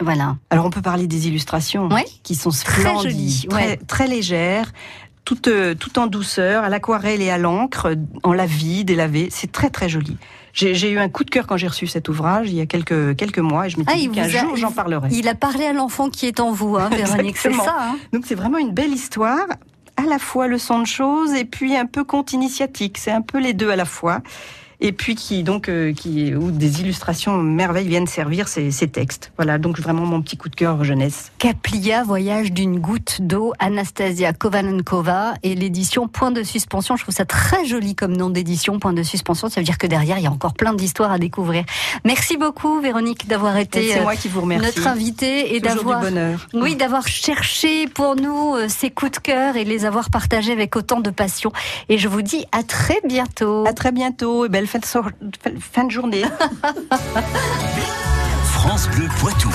Voilà. 0.00 0.36
Alors 0.50 0.66
on 0.66 0.70
peut 0.70 0.82
parler 0.82 1.06
des 1.06 1.26
illustrations 1.28 1.88
Ouais. 1.88 2.04
qui 2.22 2.34
sont 2.34 2.50
Très 2.50 2.82
splendides, 2.82 3.10
jolies, 3.10 3.46
très, 3.48 3.66
ouais. 3.68 3.76
très 3.88 4.06
légères, 4.06 4.72
tout, 5.24 5.48
euh, 5.48 5.74
tout 5.74 5.98
en 5.98 6.06
douceur, 6.06 6.62
à 6.64 6.68
l'aquarelle 6.68 7.20
et 7.22 7.30
à 7.30 7.38
l'encre, 7.38 7.94
en 8.22 8.32
lavis, 8.32 8.84
délavé. 8.84 9.28
C'est 9.30 9.50
très 9.50 9.70
très 9.70 9.88
joli. 9.88 10.16
J'ai 10.52 10.90
eu 10.90 10.98
un 10.98 11.08
coup 11.10 11.24
de 11.24 11.30
cœur 11.30 11.46
quand 11.46 11.56
j'ai 11.58 11.66
reçu 11.68 11.86
cet 11.86 12.08
ouvrage 12.08 12.48
il 12.48 12.54
y 12.56 12.60
a 12.62 12.66
quelques, 12.66 13.14
quelques 13.16 13.40
mois 13.40 13.66
et 13.66 13.70
je 13.70 13.78
m'étais 13.78 13.92
Ah, 13.94 13.98
dit 13.98 14.08
qu'un 14.08 14.28
jour 14.28 14.56
j'en 14.56 14.70
parlerai. 14.72 15.08
Il 15.12 15.28
a 15.28 15.34
parlé 15.34 15.66
à 15.66 15.72
l'enfant 15.74 16.08
qui 16.10 16.26
est 16.26 16.40
en 16.40 16.52
vous, 16.52 16.76
hein, 16.76 16.88
Véronique, 16.96 17.36
c'est 17.36 17.52
ça. 17.52 17.76
hein 17.78 17.96
Donc 18.12 18.24
c'est 18.26 18.34
vraiment 18.36 18.56
une 18.58 18.72
belle 18.72 18.92
histoire, 18.92 19.46
à 20.06 20.08
la 20.10 20.18
fois 20.18 20.46
leçon 20.46 20.80
de 20.80 20.86
choses 20.86 21.34
et 21.34 21.44
puis 21.44 21.76
un 21.76 21.86
peu 21.86 22.04
conte 22.04 22.32
initiatique. 22.32 22.98
C'est 22.98 23.10
un 23.10 23.22
peu 23.22 23.38
les 23.38 23.52
deux 23.52 23.70
à 23.70 23.76
la 23.76 23.84
fois. 23.84 24.20
Et 24.80 24.92
puis 24.92 25.14
qui 25.14 25.42
donc 25.42 25.68
euh, 25.68 25.92
qui 25.92 26.34
où 26.34 26.50
des 26.50 26.80
illustrations 26.80 27.36
merveilles 27.38 27.88
viennent 27.88 28.06
servir 28.06 28.48
ces, 28.48 28.70
ces 28.70 28.88
textes. 28.88 29.32
Voilà 29.36 29.58
donc 29.58 29.78
vraiment 29.80 30.04
mon 30.04 30.20
petit 30.22 30.36
coup 30.36 30.48
de 30.48 30.54
cœur 30.54 30.84
jeunesse. 30.84 31.32
Kaplia, 31.38 32.02
voyage 32.02 32.52
d'une 32.52 32.78
goutte 32.78 33.18
d'eau, 33.20 33.52
Anastasia 33.58 34.32
Kovanenkova 34.32 35.34
et 35.42 35.54
l'édition 35.54 36.08
Point 36.08 36.30
de 36.30 36.42
suspension. 36.42 36.96
Je 36.96 37.02
trouve 37.02 37.14
ça 37.14 37.24
très 37.24 37.64
joli 37.64 37.94
comme 37.94 38.16
nom 38.16 38.30
d'édition, 38.30 38.78
Point 38.78 38.92
de 38.92 39.02
suspension. 39.02 39.48
Ça 39.48 39.60
veut 39.60 39.64
dire 39.64 39.78
que 39.78 39.86
derrière, 39.86 40.18
il 40.18 40.24
y 40.24 40.26
a 40.26 40.30
encore 40.30 40.54
plein 40.54 40.74
d'histoires 40.74 41.12
à 41.12 41.18
découvrir. 41.18 41.64
Merci 42.04 42.36
beaucoup, 42.36 42.80
Véronique, 42.80 43.28
d'avoir 43.28 43.56
été 43.56 43.92
C'est 43.92 44.00
euh, 44.00 44.02
moi 44.02 44.16
qui 44.16 44.28
vous 44.28 44.42
remercie. 44.42 44.66
notre 44.66 44.86
invitée 44.88 45.54
et 45.54 45.60
d'avoir 45.60 46.02
oui, 46.54 46.76
d'avoir 46.76 47.06
cherché 47.06 47.86
pour 47.86 48.16
nous 48.16 48.54
euh, 48.54 48.66
ces 48.68 48.90
coups 48.90 49.12
de 49.12 49.18
cœur 49.18 49.56
et 49.56 49.64
les 49.64 49.84
avoir 49.84 50.10
partagés 50.10 50.52
avec 50.52 50.76
autant 50.76 51.00
de 51.00 51.10
passion. 51.10 51.52
Et 51.88 51.98
je 51.98 52.08
vous 52.08 52.22
dis 52.22 52.44
à 52.52 52.62
très 52.62 53.00
bientôt. 53.06 53.66
À 53.66 53.72
très 53.72 53.92
bientôt 53.92 54.44
et 54.44 54.48
belle 54.66 54.70
fin 54.72 54.78
de, 54.78 54.84
so- 54.84 55.02
fin 55.60 55.84
de 55.84 55.90
journée. 55.90 56.24
France 58.44 58.88
Bleu 58.88 59.08
Poitou. 59.20 59.50